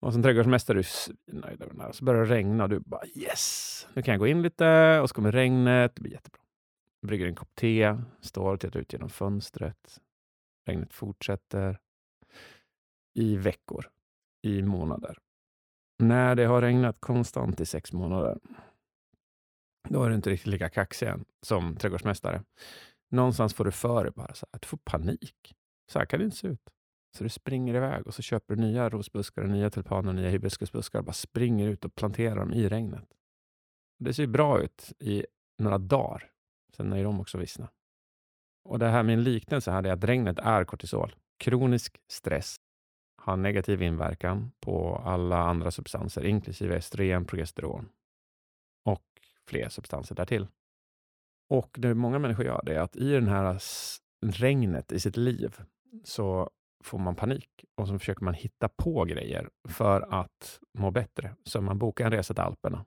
[0.00, 1.92] Och som trädgårdsmästare är du svinnöjd över den här.
[1.92, 3.86] Så börjar det regna och du bara yes!
[3.94, 5.94] Nu kan jag gå in lite och så kommer regnet.
[5.94, 6.40] Det blir jättebra.
[7.06, 10.00] Brygger en kopp te, står och tittar ut genom fönstret.
[10.66, 11.78] Regnet fortsätter.
[13.14, 13.90] I veckor.
[14.42, 15.18] I månader.
[15.98, 18.38] När det har regnat konstant i sex månader,
[19.88, 22.42] då är du inte riktigt lika kaxig än som trädgårdsmästare.
[23.10, 25.54] Någonstans får du för dig bara så här, att du får panik.
[25.92, 26.70] Så här kan det inte se ut.
[27.16, 30.98] Så du springer iväg och så köper du nya rosbuskar, nya tulpaner och nya hibiskusbuskar
[30.98, 33.08] och bara springer ut och planterar dem i regnet.
[33.98, 35.26] Det ser bra ut i
[35.58, 36.30] några dagar.
[36.76, 37.70] Sen är de också vissna.
[38.64, 41.14] Och det här med en liknelse här är att regnet är kortisol.
[41.38, 42.56] Kronisk stress
[43.16, 47.88] har negativ inverkan på alla andra substanser, inklusive estrogen, progesteron
[48.84, 49.04] och
[49.46, 50.48] fler substanser därtill.
[51.50, 53.60] Och det många människor gör det är att i den här
[54.22, 55.56] regnet i sitt liv
[56.04, 56.50] så
[56.84, 61.36] får man panik och så försöker man hitta på grejer för att må bättre.
[61.44, 62.84] Så man bokar en resa till Alperna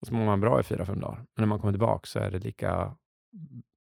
[0.00, 1.16] och så mår man bra i fyra, fem dagar.
[1.16, 2.96] Men när man kommer tillbaka så är det lika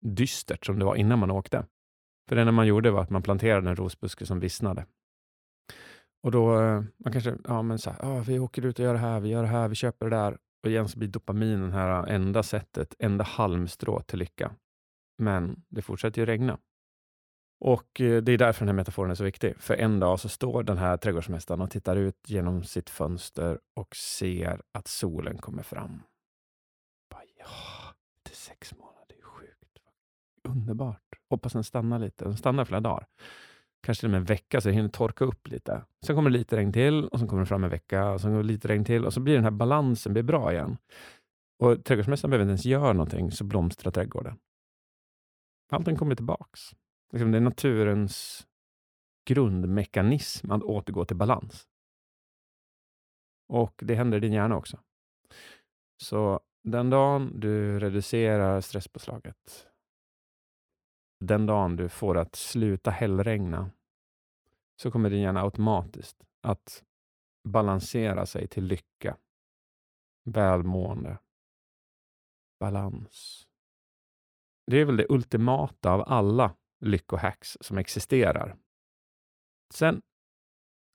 [0.01, 1.67] dystert som det var innan man åkte.
[2.29, 4.87] För det enda man gjorde var att man planterade en rosbuske som vissnade.
[6.23, 8.93] Och då, eh, man kanske, ja men så här, oh, vi åker ut och gör
[8.93, 10.39] det här, vi gör det här, vi köper det där.
[10.63, 14.55] Och igen så blir dopamin det här äh, enda sättet, enda halmstrå till lycka.
[15.19, 16.59] Men det fortsätter ju regna.
[17.61, 19.57] Och eh, det är därför den här metaforen är så viktig.
[19.59, 23.97] För en dag så står den här trädgårdsmästaren och tittar ut genom sitt fönster och
[23.97, 26.03] ser att solen kommer fram.
[27.11, 29.79] Bara, ja, det är sex månader, det är sjukt.
[30.49, 31.03] Underbart.
[31.31, 32.25] Hoppas den stannar lite.
[32.25, 33.07] Den stannar flera dagar.
[33.83, 35.85] Kanske till och med en vecka, så det hinner torka upp lite.
[36.07, 38.33] Sen kommer det lite regn till och sen kommer det fram en vecka och sen
[38.33, 40.77] går det lite regn till och så blir den här balansen blir bra igen.
[41.59, 44.39] Och trädgårdsmästaren behöver inte ens göra någonting så blomstrar trädgården.
[45.73, 46.61] Allting kommer tillbaks.
[47.13, 48.47] Liksom det är naturens
[49.29, 51.67] grundmekanism att återgå till balans.
[53.49, 54.79] Och det händer i din hjärna också.
[56.03, 59.70] Så den dagen du reducerar stresspåslaget,
[61.21, 63.71] den dagen du får att sluta hällregna,
[64.77, 66.85] så kommer din hjärna automatiskt att
[67.49, 69.17] balansera sig till lycka,
[70.25, 71.19] välmående,
[72.61, 73.47] balans.
[74.67, 78.57] Det är väl det ultimata av alla lyckohacks som existerar.
[79.75, 80.03] Sen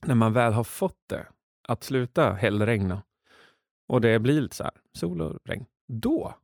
[0.06, 1.28] när man väl har fått det
[1.68, 3.04] att sluta hällregna
[3.88, 6.36] och det blir lite så här, sol och regn, då,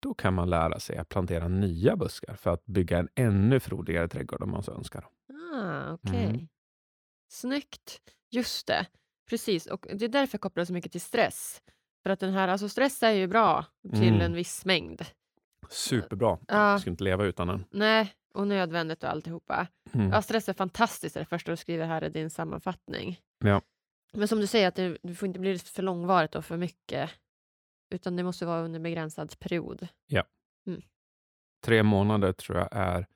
[0.00, 4.08] då kan man lära sig att plantera nya buskar för att bygga en ännu frodigare
[4.08, 5.08] trädgård om man så önskar.
[5.54, 6.10] Ah, Okej.
[6.10, 6.24] Okay.
[6.24, 6.48] Mm.
[7.28, 8.00] Snyggt.
[8.30, 8.86] Just det.
[9.30, 9.66] Precis.
[9.66, 11.62] Och Det är därför jag kopplar så mycket till stress.
[12.02, 14.20] För att den här, alltså stress är ju bra till mm.
[14.20, 15.04] en viss mängd.
[15.68, 16.38] Superbra.
[16.48, 16.70] Ja.
[16.70, 17.64] Jag skulle inte leva utan den.
[17.70, 19.66] Nej, och nödvändigt och alltihopa.
[19.92, 20.10] Mm.
[20.10, 23.20] Ja, stress är fantastiskt, är det första du skriver här i din sammanfattning.
[23.38, 23.62] Ja.
[24.12, 27.10] Men som du säger, att det, det får inte bli för långvarigt och för mycket,
[27.90, 29.88] utan det måste vara under begränsad period.
[30.06, 30.24] Ja.
[30.66, 30.82] Mm.
[31.64, 33.06] Tre månader tror jag är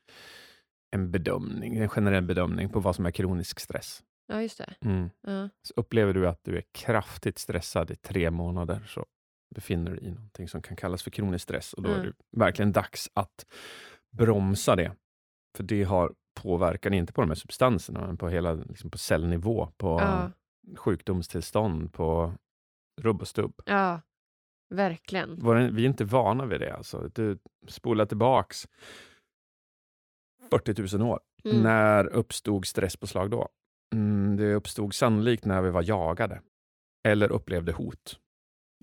[0.90, 4.02] en bedömning, en generell bedömning på vad som är kronisk stress.
[4.26, 4.74] Ja, just det.
[4.80, 5.10] Mm.
[5.20, 5.48] Ja.
[5.62, 9.06] Så upplever du att du är kraftigt stressad i tre månader, så
[9.54, 12.00] befinner du dig i någonting som kan kallas för kronisk stress och då mm.
[12.00, 13.46] är det verkligen dags att
[14.10, 14.92] bromsa det.
[15.56, 19.68] För det har påverkan, inte på de här substanserna, men på hela liksom på cellnivå,
[19.76, 20.30] på ja.
[20.76, 22.34] sjukdomstillstånd, på
[23.00, 23.62] rubb och stubb.
[23.66, 24.00] Ja,
[24.72, 25.74] verkligen.
[25.74, 26.74] Vi är inte vana vid det.
[26.74, 27.10] Alltså.
[27.14, 28.68] Du spolar tillbaks
[30.50, 31.20] 40 000 år.
[31.44, 31.62] Mm.
[31.62, 33.48] När uppstod stresspåslag då?
[33.94, 36.40] Mm, det uppstod sannolikt när vi var jagade
[37.08, 38.18] eller upplevde hot.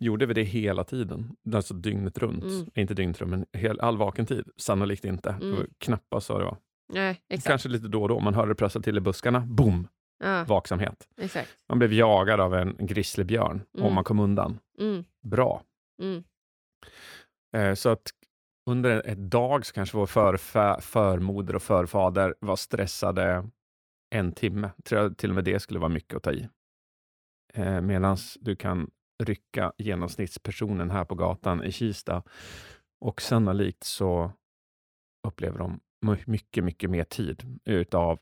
[0.01, 1.35] Gjorde vi det hela tiden?
[1.53, 2.43] Alltså dygnet runt?
[2.43, 2.69] Mm.
[2.75, 4.49] Inte dygnet runt, men hel, all vaken tid?
[4.57, 5.29] Sannolikt inte.
[5.41, 5.67] Mm.
[5.77, 6.57] Knappast så det var.
[6.93, 7.47] Nej, exakt.
[7.47, 8.19] Kanske lite då och då.
[8.19, 9.39] Man hörde det prassla till i buskarna.
[9.39, 9.87] Boom!
[10.23, 10.43] Ja.
[10.43, 11.07] Vaksamhet.
[11.17, 11.49] Exakt.
[11.69, 13.85] Man blev jagad av en grizzlybjörn mm.
[13.85, 14.59] och man kom undan.
[14.79, 15.03] Mm.
[15.23, 15.63] Bra.
[15.99, 16.23] Mm.
[17.57, 18.11] Eh, så att
[18.69, 23.49] under ett dag så kanske vår förfä, förmoder och förfader var stressade
[24.15, 24.71] en timme.
[24.85, 26.49] Tror jag till och med det skulle vara mycket att ta i.
[27.53, 28.91] Eh, Medan du kan
[29.23, 32.23] rycka genomsnittspersonen här på gatan i Kista
[33.01, 34.31] och sannolikt så
[35.27, 35.79] upplever de
[36.25, 38.19] mycket, mycket mer tid utav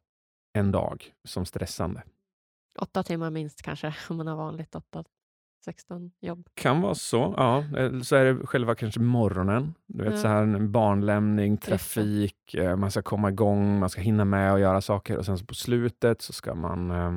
[0.53, 2.03] en dag som stressande.
[2.79, 5.03] Åtta timmar minst kanske, om man har vanligt 8
[5.67, 6.47] 16 jobb.
[6.53, 7.33] Kan vara så.
[7.37, 7.63] Ja,
[8.03, 9.73] så är det själva kanske morgonen.
[9.87, 10.19] Du vet, ja.
[10.19, 14.81] så här, barnlämning, trafik, eh, man ska komma igång, man ska hinna med och göra
[14.81, 17.11] saker och sen så på slutet så ska man eh,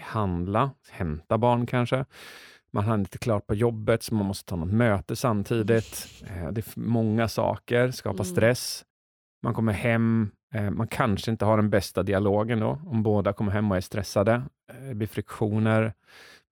[0.00, 2.04] handla, hämta barn kanske.
[2.70, 6.06] Man har inte klart på jobbet, så man måste ta något möte samtidigt.
[6.26, 8.34] Eh, det är många saker, skapar mm.
[8.34, 8.84] stress.
[9.42, 13.52] Man kommer hem, eh, man kanske inte har den bästa dialogen då, om båda kommer
[13.52, 14.42] hem och är stressade.
[14.72, 15.92] Eh, det blir friktioner.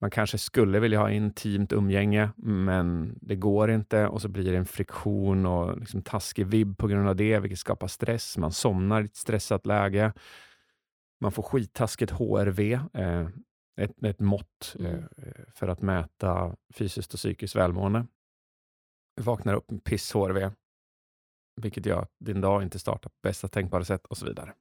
[0.04, 4.58] Man kanske skulle vilja ha intimt umgänge, men det går inte och så blir det
[4.58, 8.38] en friktion och liksom taskig vibb på grund av det, vilket skapar stress.
[8.38, 10.12] Man somnar i ett stressat läge.
[11.20, 12.78] Man får skittaskigt HRV,
[13.80, 14.94] ett, ett mått mm.
[14.94, 18.06] eh, för att mäta fysiskt och psykiskt välmående.
[19.20, 20.50] Vaknar upp med piss-HRV.
[21.62, 24.54] vilket gör att din dag inte startar på bästa tänkbara sätt och så vidare.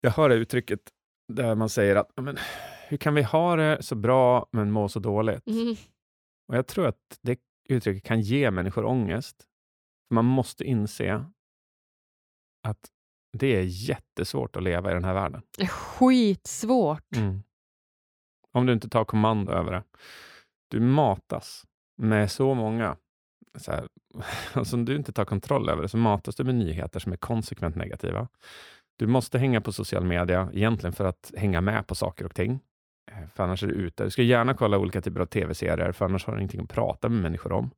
[0.00, 0.80] Jag hör det uttrycket
[1.32, 2.38] där man säger att men,
[2.88, 5.46] hur kan vi ha det så bra men må så dåligt?
[5.46, 5.76] Mm.
[6.48, 9.46] Och Jag tror att det uttrycket kan ge människor ångest.
[10.10, 11.24] Man måste inse
[12.68, 12.90] att
[13.32, 15.42] det är jättesvårt att leva i den här världen.
[15.56, 17.16] Det är skitsvårt.
[17.16, 17.42] Mm.
[18.52, 19.82] Om du inte tar kommando över det.
[20.70, 21.66] Du matas
[21.96, 22.96] med så många,
[23.58, 23.88] så här,
[24.52, 27.16] alltså om du inte tar kontroll över det, så matas du med nyheter som är
[27.16, 28.28] konsekvent negativa.
[28.96, 32.60] Du måste hänga på social media, egentligen för att hänga med på saker och ting.
[33.08, 34.04] Eh, för annars är du ute.
[34.04, 37.08] Du ska gärna kolla olika typer av tv-serier, för annars har du ingenting att prata
[37.08, 37.70] med människor om.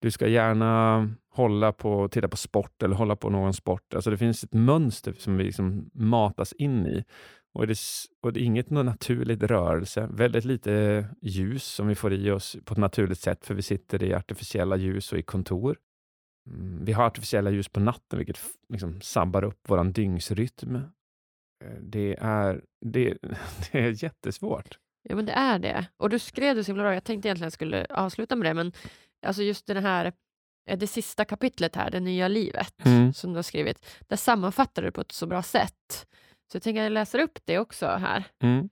[0.00, 3.94] Du ska gärna hålla på, titta på sport eller hålla på någon sport.
[3.94, 7.04] Alltså det finns ett mönster som vi liksom matas in i.
[7.52, 7.78] Och det,
[8.22, 10.08] och det är inget naturligt rörelse.
[10.12, 14.02] Väldigt lite ljus som vi får i oss på ett naturligt sätt, för vi sitter
[14.02, 15.76] i artificiella ljus och i kontor.
[16.46, 20.78] Mm, vi har artificiella ljus på natten, vilket liksom sabbar upp vår dygnsrytm.
[21.64, 23.18] Eh, Det är, det,
[23.72, 24.78] det är jättesvårt.
[25.02, 25.86] Ja, men det är det.
[25.96, 26.94] Och du skrev det så himla bra.
[26.94, 28.72] Jag tänkte egentligen att jag skulle avsluta med det, men
[29.26, 30.12] alltså just det här,
[30.70, 33.12] eh, det sista kapitlet här, det nya livet, Mm.
[33.12, 36.06] som du har skrivit, där sammanfattar du på ett så bra sätt.
[36.52, 38.24] Så jag tänker att jag läser upp det också här.
[38.42, 38.68] Mm.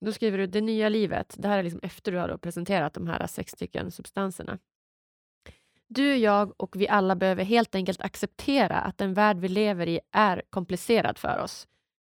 [0.00, 1.34] Då skriver du det nya livet.
[1.38, 4.58] Det här är liksom efter du har presenterat de här sex stycken substanserna.
[5.92, 10.00] Du, jag och vi alla behöver helt enkelt acceptera att den värld vi lever i
[10.12, 11.66] är komplicerad för oss.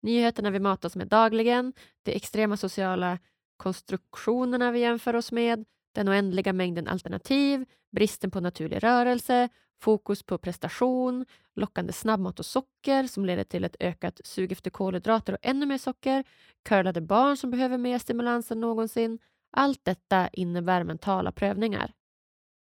[0.02, 1.72] Nyheterna vi matas med dagligen,
[2.02, 3.18] de extrema sociala
[3.56, 5.64] konstruktionerna vi jämför oss med,
[5.94, 9.48] den oändliga mängden alternativ, bristen på naturlig rörelse,
[9.80, 15.32] fokus på prestation, lockande snabbmat och socker som leder till ett ökat sug efter kolhydrater
[15.32, 16.24] och ännu mer socker,
[16.64, 19.18] curlade barn som behöver mer stimulans än någonsin.
[19.50, 21.92] Allt detta innebär mentala prövningar.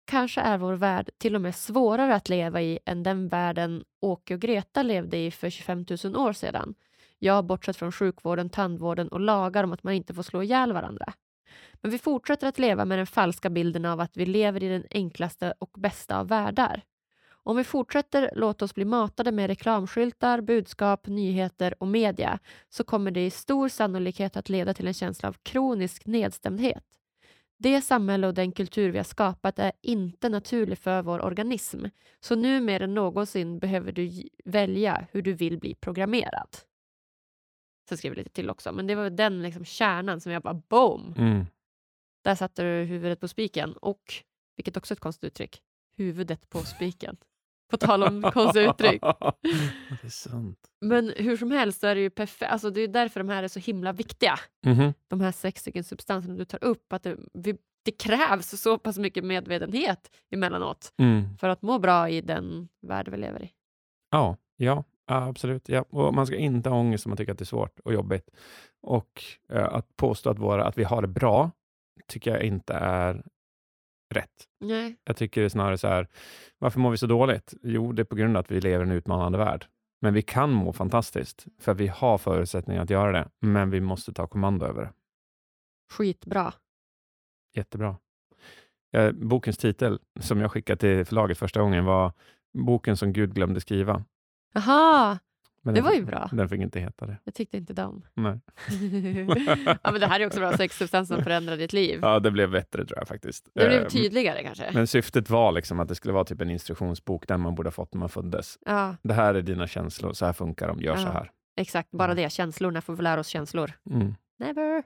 [0.05, 4.33] Kanske är vår värld till och med svårare att leva i än den världen Åke
[4.33, 6.75] och Greta levde i för 25 000 år sedan.
[7.19, 11.13] Jag bortsett från sjukvården, tandvården och lagar om att man inte får slå ihjäl varandra.
[11.81, 14.83] Men vi fortsätter att leva med den falska bilden av att vi lever i den
[14.91, 16.81] enklaste och bästa av världar.
[17.45, 22.39] Om vi fortsätter låta oss bli matade med reklamskyltar, budskap, nyheter och media
[22.69, 26.83] så kommer det i stor sannolikhet att leda till en känsla av kronisk nedstämdhet.
[27.63, 31.85] Det samhälle och den kultur vi har skapat är inte naturlig för vår organism.
[32.19, 36.57] Så nu mer än någonsin behöver du välja hur du vill bli programmerad.
[37.89, 40.53] Sen skriver jag lite till också, men det var den liksom kärnan som jag bara
[40.53, 41.13] boom!
[41.17, 41.45] Mm.
[42.23, 43.73] Där satte du huvudet på spiken.
[43.73, 44.13] Och,
[44.55, 45.61] vilket också är ett konstigt uttryck,
[45.95, 47.17] huvudet på spiken.
[47.73, 49.01] På tal om konstiga uttryck.
[50.01, 50.57] det är sant.
[50.81, 52.51] Men hur som helst så är det ju perfekt.
[52.51, 54.39] Alltså det är därför de här är så himla viktiga.
[54.65, 54.93] Mhm.
[55.07, 56.93] De här sex stycken substanserna du tar upp.
[56.93, 57.55] Att det, vi,
[57.85, 61.37] det krävs så pass mycket medvetenhet emellanåt Mm.
[61.37, 63.51] för att må bra i den värld vi lever i.
[64.11, 65.69] Ja, ja, ja, absolut.
[65.69, 65.85] Ja.
[65.89, 68.29] Och man ska inte ha ångest om man tycker att det är svårt och jobbigt.
[68.81, 71.51] Och eh, att påstå att, våra, att vi har det bra
[72.07, 73.23] tycker jag inte är
[74.13, 74.47] rätt.
[74.59, 74.95] Nej.
[75.03, 76.07] Jag tycker snarare så här,
[76.59, 77.53] varför mår vi så dåligt?
[77.63, 79.65] Jo, det är på grund av att vi lever i en utmanande värld.
[80.01, 83.29] Men vi kan må fantastiskt, för vi har förutsättningar att göra det.
[83.39, 84.93] Men vi måste ta kommando över det.
[85.91, 86.53] Skitbra.
[87.55, 87.97] Jättebra.
[88.93, 92.13] Eh, bokens titel, som jag skickade till förlaget första gången, var
[92.53, 94.03] Boken som Gud glömde skriva.
[94.55, 95.17] Aha,
[95.65, 96.29] Men det var ju bra.
[96.31, 97.17] Den fick inte heta det.
[97.23, 98.03] Jag tyckte inte dem.
[98.13, 98.39] Nej.
[99.83, 101.99] ja, men det här är också bra sex substanser som förändrar ditt liv.
[102.01, 103.49] Ja, det blev bättre tror jag faktiskt.
[103.55, 104.71] Det blev Eh, tydligare kanske.
[104.73, 107.71] Men syftet var liksom att det skulle vara typ en instruktionsbok, den man borde ha
[107.71, 108.57] fått när man föddes.
[108.65, 111.11] Ja, Det här är dina känslor, så här funkar de, gör så Ja.
[111.11, 111.31] här.
[111.57, 111.91] exakt.
[111.91, 112.23] Bara Mm.
[112.23, 112.29] det.
[112.29, 113.71] Känslorna får vi lära oss känslor.
[113.89, 114.15] Mm.
[114.39, 114.83] Never.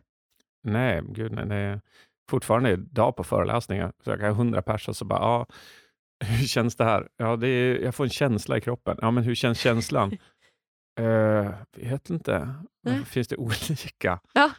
[0.63, 1.57] Nej, gud nej.
[1.63, 1.81] Är
[2.29, 5.45] fortfarande idag på föreläsningar, så jag kan hundra personer så bara, ja,
[6.25, 7.07] hur känns det här?
[7.17, 8.97] Ja, det är, jag får en känsla i kroppen.
[9.01, 10.17] Ja, men hur känns känslan?
[10.99, 12.53] uh, vet inte.
[12.83, 13.05] Nej.
[13.05, 14.19] Finns det olika?
[14.33, 14.51] Ja.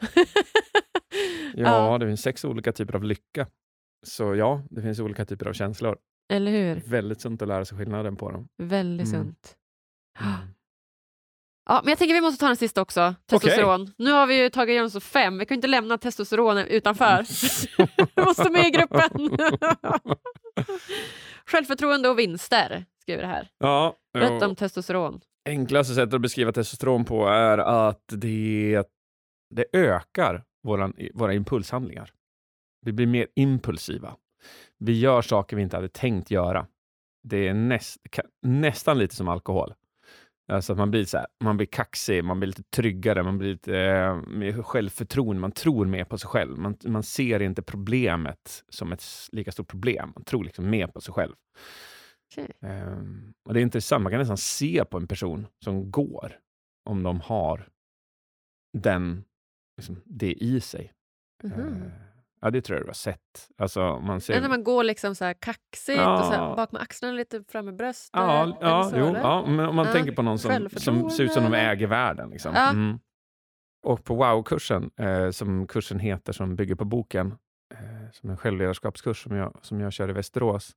[1.54, 3.46] Ja, det finns sex olika typer av lycka.
[4.06, 5.98] Så ja, det finns olika typer av känslor.
[6.32, 6.82] Eller hur?
[6.90, 8.48] Väldigt sunt att lära sig skillnaden på dem.
[8.62, 9.20] Väldigt Mm.
[9.24, 9.56] sunt.
[11.68, 13.14] Ja, men jag tänker vi måste ta den sista också.
[13.26, 13.92] Testosteron.
[13.98, 15.38] Nu har vi ju tagit igenom så fem.
[15.38, 17.24] Vi kan inte lämna testosteron utanför.
[18.16, 19.10] vi måste med i gruppen.
[21.46, 23.48] Självförtroende och vinster, skriver det här.
[23.58, 28.82] Ja, Berätta om testosteron enklaste sättet att beskriva testosteron på är att det,
[29.54, 32.12] det ökar våran, våra impulshandlingar.
[32.86, 34.16] Vi blir mer impulsiva.
[34.78, 36.66] Vi gör saker vi inte hade tänkt göra.
[37.22, 37.96] Det är näst,
[38.42, 39.74] nästan lite som alkohol.
[40.52, 43.50] Alltså att man blir, så här, man blir kaxig, man blir lite tryggare, man blir
[43.50, 46.58] lite eh, mer självförtroende, man tror mer på sig själv.
[46.58, 50.12] Man, man ser inte problemet som ett lika stort problem.
[50.14, 51.34] Man tror liksom mer på sig själv.
[52.32, 52.50] Okej.
[52.60, 56.38] Ehm, och det är intressant, man kan nästan se på en person som går
[56.84, 57.68] om de har
[58.78, 59.24] den,
[59.76, 60.92] liksom, det i sig.
[61.42, 61.82] Mhm.
[61.82, 61.90] Eh,
[62.40, 63.48] ja, det tror jag du har sett.
[63.58, 64.40] Alltså, man ser...
[64.40, 66.18] När man går liksom så här kaxigt Ja.
[66.18, 68.10] och så här bak med axlarna lite fram med bröstet.
[68.20, 71.32] Ja, ja, jo, ja, men om man Ja, tänker på någon som, som ser ut
[71.32, 72.30] som de äger världen.
[72.30, 72.54] Liksom.
[72.54, 72.70] Ja.
[72.70, 72.98] Mm.
[73.82, 77.34] Och på wow-kursen, eh, som kursen heter, som bygger på boken,
[77.74, 80.76] eh, som en självledarskapskurs som jag, som jag kör i Västerås.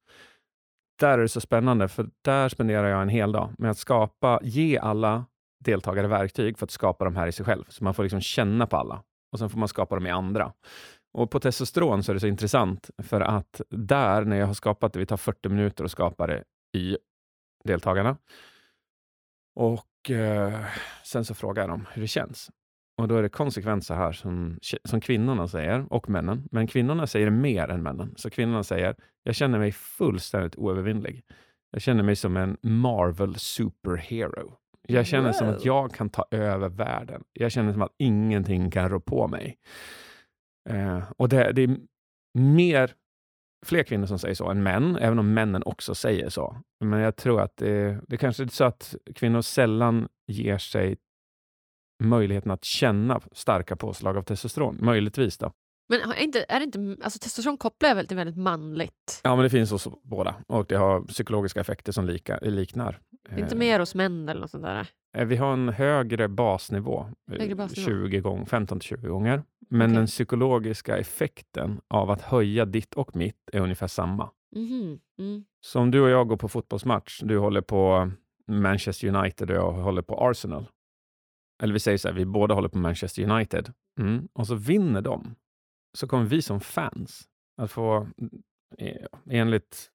[1.02, 4.40] Där är det så spännande, för där spenderar jag en hel dag med att skapa,
[4.44, 5.26] ge alla
[5.60, 7.64] deltagare verktyg för att skapa de här i sig själv.
[7.68, 10.54] Så man får liksom känna på alla och sen får man skapa dem i andra.
[11.14, 14.94] Och på testosteron så är det så intressant för att där, när jag har skapat
[14.94, 16.44] det, vi tar 40 minuter och skapar det
[16.78, 16.98] i
[17.64, 18.18] deltagarna.
[19.56, 20.66] Och eh,
[21.04, 22.50] sen så frågar jag dem hur det känns.
[23.02, 26.48] Och då är det konsekvent så här som, som kvinnorna säger, och männen.
[26.52, 28.14] Men kvinnorna säger mer än männen.
[28.16, 31.24] Så kvinnorna säger, jag känner mig fullständigt oövervinnlig.
[31.72, 34.54] Jag känner mig som en Marvel superhero.
[34.88, 35.66] Jag känner som att Wow.
[35.66, 37.24] jag kan ta över världen.
[37.34, 39.58] Jag känner som att ingenting kan rå på mig.
[40.70, 41.78] Eh, och det, det är
[42.40, 42.92] mer,
[43.66, 46.58] fler kvinnor som säger så än män, även om männen också säger så.
[46.86, 50.98] Men jag tror att det, det kanske är så att kvinnor sällan ger sig
[52.02, 54.78] möjligheten att känna starka påslag av testosteron.
[54.82, 55.52] Möjligtvis då.
[55.90, 59.22] Men är, inte, är inte, alltså testosteron kopplar jag väl till väldigt manligt?
[59.24, 63.00] Ja, men det finns hos båda och det har psykologiska effekter som lika, liknar.
[63.38, 64.88] Inte Eh, mer hos män eller något sånt där?
[65.18, 67.86] eh, Vi har en högre basnivå, eh, Högre basnivå.
[67.88, 69.44] 20 gång, 15-20 gånger.
[69.70, 69.96] Men Okej.
[69.98, 74.30] den psykologiska effekten av att höja ditt och mitt är ungefär samma.
[74.56, 75.44] Mhm, Mm.
[75.62, 78.12] Så om du och jag går på fotbollsmatch, du håller på
[78.48, 80.66] Manchester United och jag håller på Arsenal.
[81.62, 83.74] Eller vi säger så här, vi båda håller på Manchester United.
[84.00, 84.28] Mm.
[84.34, 85.36] Och så vinner de.
[85.98, 87.24] Så kommer vi som fans
[87.58, 88.08] att få,
[88.78, 89.92] eh, enligt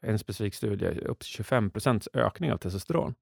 [0.00, 3.14] en specifik studie, upp till 25 procents ökning av testosteron.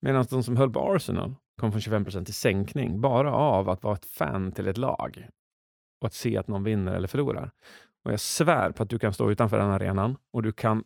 [0.00, 3.82] Medan de som höll på Arsenal kom från 25 procent till sänkning, bara av att
[3.82, 5.28] vara ett fan till ett lag
[6.00, 7.50] och att se att någon vinner eller förlorar.
[8.04, 10.84] Och jag svär på att du kan stå utanför den arenan och du kan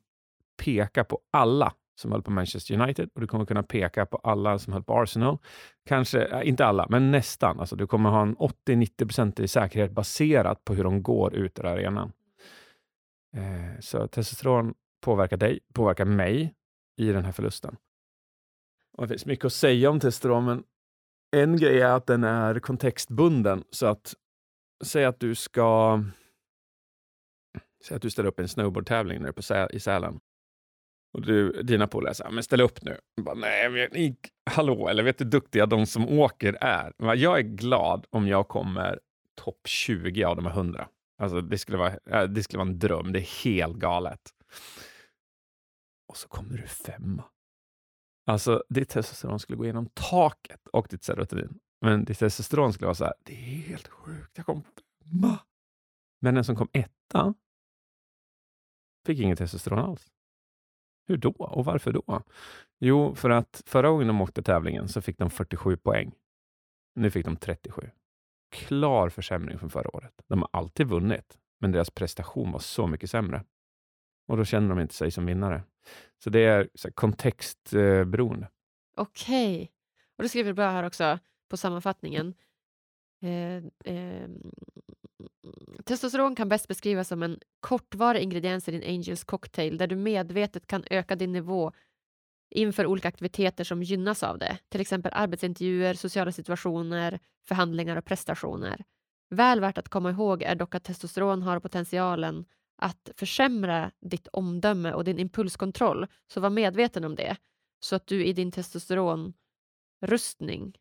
[0.63, 4.59] peka på alla som höll på Manchester United och du kommer kunna peka på alla
[4.59, 5.39] som höll på Arsenal.
[5.87, 7.61] Kanske, inte alla, men nästan.
[7.61, 11.67] Alltså, du kommer ha en 80-90% i säkerhet baserat på hur de går ut ur
[11.67, 12.13] arenan.
[13.37, 16.55] Eh, så testosteron påverkar dig, påverkar mig
[16.97, 17.77] i den här förlusten.
[18.97, 20.63] Och det finns mycket att säga om testosteron, men
[21.37, 23.65] en grej är att den är kontextbunden.
[23.71, 24.15] Så att,
[24.85, 26.03] säg att du ska
[27.85, 30.21] Säg att du ställer upp en snowboardtävling nere på Sä i Sälen.
[31.13, 32.99] Och du, dina polare säger, men ställ upp nu.
[33.15, 34.17] Jag Bara, Nej, men, ni,
[34.51, 36.93] hallå, eller vet du hur duktiga de som åker är?
[36.97, 39.01] Jag bara, Jag är glad om jag kommer
[39.35, 40.89] topp 20 av de här 100.
[41.19, 44.21] Alltså, det, skulle vara, eh, det skulle vara en dröm, det är helt galet.
[46.09, 47.25] Och så kommer du femma.
[48.27, 51.59] Alltså, ditt testosteron skulle gå igenom taket och ditt serotonin.
[51.81, 55.39] Men ditt testosteron skulle vara så här, det är helt sjukt, jag kom femma.
[56.21, 57.35] Men den som kom etta
[59.07, 60.07] fick inget testosteron alls.
[61.09, 62.23] Hur då och varför då?
[62.79, 66.13] Jo, för att förra gången de åkte tävlingen så fick de 47 poäng.
[66.95, 67.91] Nu fick de 37.
[68.51, 70.13] Klar försämring från förra året.
[70.27, 73.45] De har alltid vunnit, men deras prestation var så mycket sämre.
[74.27, 75.63] Och då känner de inte sig som vinnare.
[76.25, 78.49] Så det är så här, kontextberoende.
[78.97, 79.73] Okej.
[80.17, 82.35] Och då skriver du bra här också på sammanfattningen.
[83.23, 83.57] Eh,
[83.95, 84.29] eh,
[85.85, 90.67] testosteron kan bäst beskrivas som en kortvarig ingrediens i din Angels cocktail där du medvetet
[90.67, 91.73] kan öka din nivå
[92.51, 98.85] inför olika aktiviteter som gynnas av det, till exempel arbetsintervjuer, sociala situationer, förhandlingar och prestationer.
[99.31, 102.45] Väl värt att komma ihåg är dock att testosteron har potentialen
[102.77, 107.37] att försämra ditt omdöme och din impulskontroll, så var medveten om det,
[107.81, 110.75] så att du i din testosteronrustning,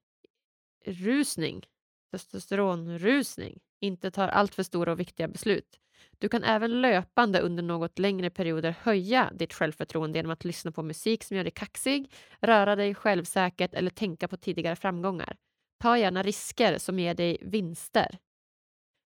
[0.85, 1.63] rusning,
[2.11, 5.79] testosteronrusning, inte tar alltför stora och viktiga beslut.
[6.17, 10.83] Du kan även löpande under något längre perioder höja ditt självförtroende genom att lyssna på
[10.83, 12.11] musik som gör dig kaxig,
[12.41, 15.37] röra dig självsäkert eller tänka på tidigare framgångar.
[15.79, 18.17] Ta gärna risker som ger dig vinster.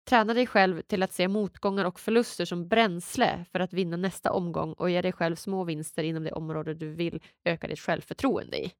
[0.10, 4.32] Träna dig själv till att se motgångar och förluster som bränsle för att vinna nästa
[4.32, 8.66] omgång och ge dig själv små vinster inom det område du vill öka ditt självförtroende
[8.66, 8.74] i.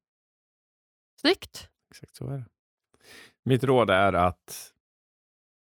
[1.20, 1.68] Snyggt!
[1.90, 2.44] Exakt så är det.
[3.44, 4.74] Mitt råd är att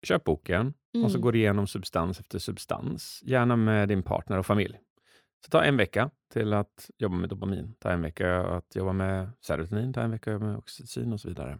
[0.03, 0.73] köp boken
[1.03, 1.21] och så Mm.
[1.21, 4.79] går igenom substans efter substans, gärna med din partner och familj.
[5.45, 9.29] Så ta en vecka till att jobba med dopamin, ta en vecka att jobba med
[9.41, 11.59] serotonin, ta en vecka med oxytocin och så vidare.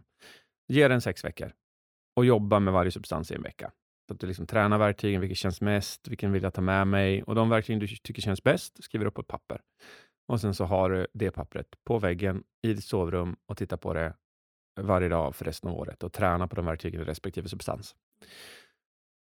[0.68, 1.52] Ge den sex veckor
[2.16, 3.72] och jobba med varje substans i en vecka.
[4.08, 7.22] Så att du liksom tränar verktygen, vilket känns mest, vilken vill jag ta med mig?
[7.22, 9.60] Och de verktygen du tycker känns bäst skriver upp på ett papper.
[10.28, 13.94] Och sen så har du det pappret på väggen i ditt sovrum och tittar på
[13.94, 14.14] det
[14.80, 17.94] varje dag för resten av året och träna på de verktygen i respektive substans.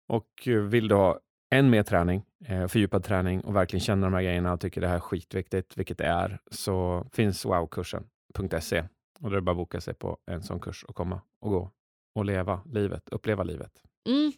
[0.08, 1.20] Och eh, vill du ha
[1.54, 4.88] än mer träning, eh, fördjupad träning och verkligen känna de här grejerna och tycker det
[4.88, 8.80] här är skitviktigt, vilket det är, så finns wowkursen.se
[9.20, 11.52] och då är det bara att boka sig på en sån kurs och komma och
[11.52, 11.72] gå
[12.16, 13.82] och leva livet, uppleva livet.
[14.10, 14.32] Mm.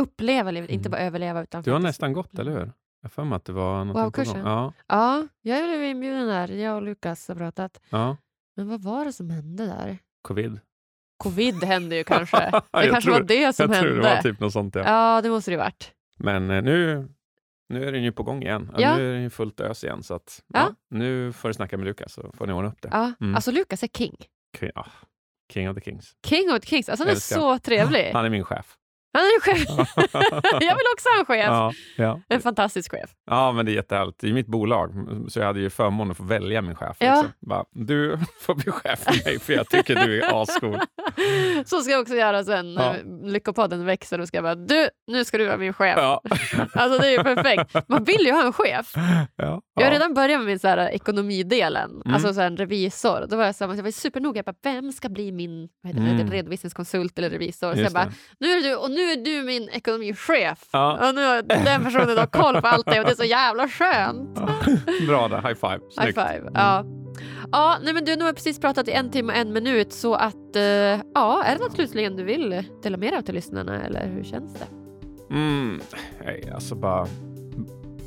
[0.00, 0.90] Uppleva livet, inte Mm.
[0.90, 1.42] bara överleva.
[1.42, 2.72] Utan Du har faktiskt- nästan gått, eller hur?
[3.02, 4.40] Jag för mig att det var på Wow-kursen?
[4.46, 6.48] Ja, Ja, jag blev inbjuden där.
[6.48, 7.80] Jag och Lukas har pratat.
[7.90, 8.16] ja.
[8.56, 9.98] Men vad var det som hände där?
[10.24, 10.60] Covid.
[11.18, 12.36] Covid hände ju kanske.
[12.50, 13.90] Det Jag kanske tror- var det som jag hände.
[13.90, 14.74] tror det var typ något sånt.
[14.74, 14.82] Ja.
[14.86, 15.92] Ja, det måste det varit.
[16.18, 17.08] Men eh, nu,
[17.68, 18.70] nu är den ju på gång igen.
[18.78, 18.96] Ja.
[18.96, 20.02] Nu är den ju fullt ös igen.
[20.02, 20.60] Så att, Ja.
[20.60, 20.74] ja.
[20.90, 22.88] nu får du snacka med Lukas så får ni ordna upp det.
[22.92, 23.12] Ja.
[23.20, 23.34] Mm.
[23.34, 24.16] Alltså Lukas är king.
[24.60, 24.86] King, ah,
[25.52, 26.12] king of the kings.
[26.26, 26.88] King of the kings.
[26.88, 28.10] Alltså han är så trevlig.
[28.12, 28.76] Han är min chef.
[29.14, 29.64] Han är chef.
[30.52, 31.46] jag vill också ha en chef.
[31.46, 32.20] ja, ja.
[32.28, 33.10] En fantastisk chef.
[33.30, 34.18] ja, men det är jättehärligt.
[34.20, 34.90] Det är mitt bolag,
[35.28, 36.96] så jag hade ju förmånen att få välja min chef.
[37.00, 37.14] Ja.
[37.14, 37.32] Liksom.
[37.48, 40.78] Bara, du får bli chef för mig, för jag tycker du är ascool.
[41.64, 42.94] Så ska jag också göra sen Ja.
[43.04, 44.18] när Lyckopodden växer.
[44.18, 45.94] Då ska jag bara, du, nu ska du vara min chef.
[45.98, 46.20] Ja.
[46.74, 47.88] Alltså det är ju perfekt.
[47.88, 48.92] Man vill ju ha en chef.
[49.36, 49.60] Ja.
[49.74, 52.14] Jag har redan börjat med min så här, ekonomidelen, Mm.
[52.14, 53.26] alltså så här, en revisor.
[53.30, 55.92] Då var jag, så här, jag var supernoga, jag bara, vem ska bli min vad
[55.92, 56.30] heter det, Mm.
[56.30, 57.74] redovisningskonsult eller revisor?
[57.74, 58.12] Så jag bara, det.
[58.40, 60.58] nu är, du, och nu är du min ekonomichef.
[60.70, 61.08] Ja.
[61.08, 63.68] Och nu har den personen har koll på allt det och det är så jävla
[63.68, 64.38] skönt.
[64.40, 64.48] Ja.
[65.06, 65.72] Bra där, high five.
[65.72, 66.14] High Snyggt.
[66.14, 66.50] five.
[66.54, 66.84] Ja.
[67.52, 70.14] Ja, nej, men du, nu har precis pratat i en timme och en minut så
[70.14, 70.62] att, eh,
[71.14, 74.24] ja, är det något slutligen du vill dela med dig av till lyssnarna eller hur
[74.24, 74.66] känns det?
[75.30, 75.80] Mm,
[76.24, 77.06] nej, alltså bara...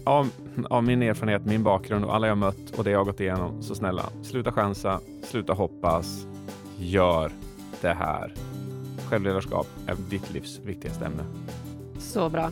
[0.04, 0.30] Av,
[0.70, 3.76] av min erfarenhet, min bakgrund och alla jag mött och det jag gått igenom, så
[3.76, 6.26] snälla, sluta chansa, sluta hoppas,
[6.78, 7.32] gör
[7.82, 8.34] det här.
[9.10, 11.24] Självledarskap är ditt livs viktigaste ämne.
[12.00, 12.52] Så bra.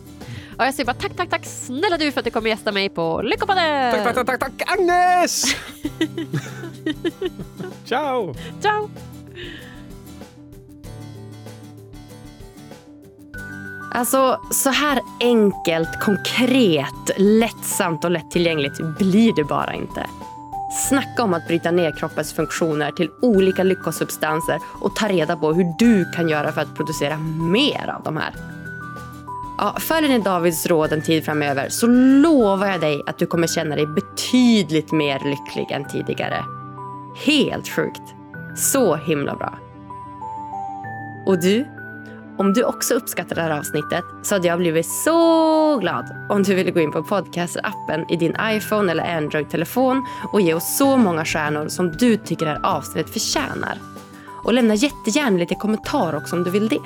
[0.57, 2.89] Ja, jag säger bara tack, tack, tack snälla du för att du kommer gästa mig
[2.89, 3.91] på Lyckopodden!
[3.91, 5.45] Tack, tack, tack, tack, tack Agnes!
[7.85, 8.33] Ciao!
[8.61, 8.89] Ciao!
[13.93, 20.05] Alltså, så här enkelt, konkret, lättsamt och lättillgängligt blir det bara inte.
[20.75, 25.73] Snacka om att bryta ner kroppens funktioner till olika lyckosubstanser och ta reda på hur
[25.79, 27.17] du kan göra för att producera
[27.51, 28.33] mer av de här.
[29.57, 33.47] Ja, följer ni Davids råd en tid framöver så lovar jag dig att du kommer
[33.47, 36.45] känna dig betydligt mer lycklig än tidigare.
[37.25, 38.01] Helt sjukt.
[38.55, 39.59] Så himla bra.
[41.25, 41.74] Och du?
[42.37, 46.55] Om du också uppskattar det här avsnittet så hade jag blivit så glad om du
[46.55, 51.25] ville gå in på podcastappen i din iPhone eller Android-telefon och ge oss så många
[51.25, 53.77] stjärnor som du tycker det här avsnittet förtjänar.
[54.43, 56.81] Och lämna jättegärna lite kommentar också om du vill det.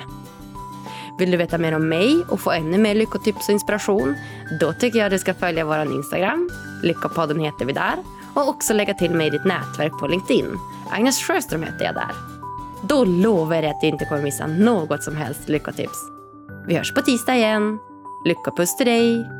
[1.18, 4.14] Vill du veta mer om mig och få ännu mer lyckotips och inspiration?
[4.60, 6.50] Då tycker jag du ska följa vår Instagram,
[6.82, 7.94] Lyckopodden heter vi där,
[8.34, 10.58] och också lägga till mig i ditt nätverk på LinkedIn.
[10.90, 12.29] Agnes Sjöström heter jag där.
[12.82, 15.98] Då lovar jag dig att du inte kommer missa något som helst lyckotips.
[16.66, 17.78] Vi hörs på tisdag igen.
[18.24, 19.39] Lyckopuss till dig!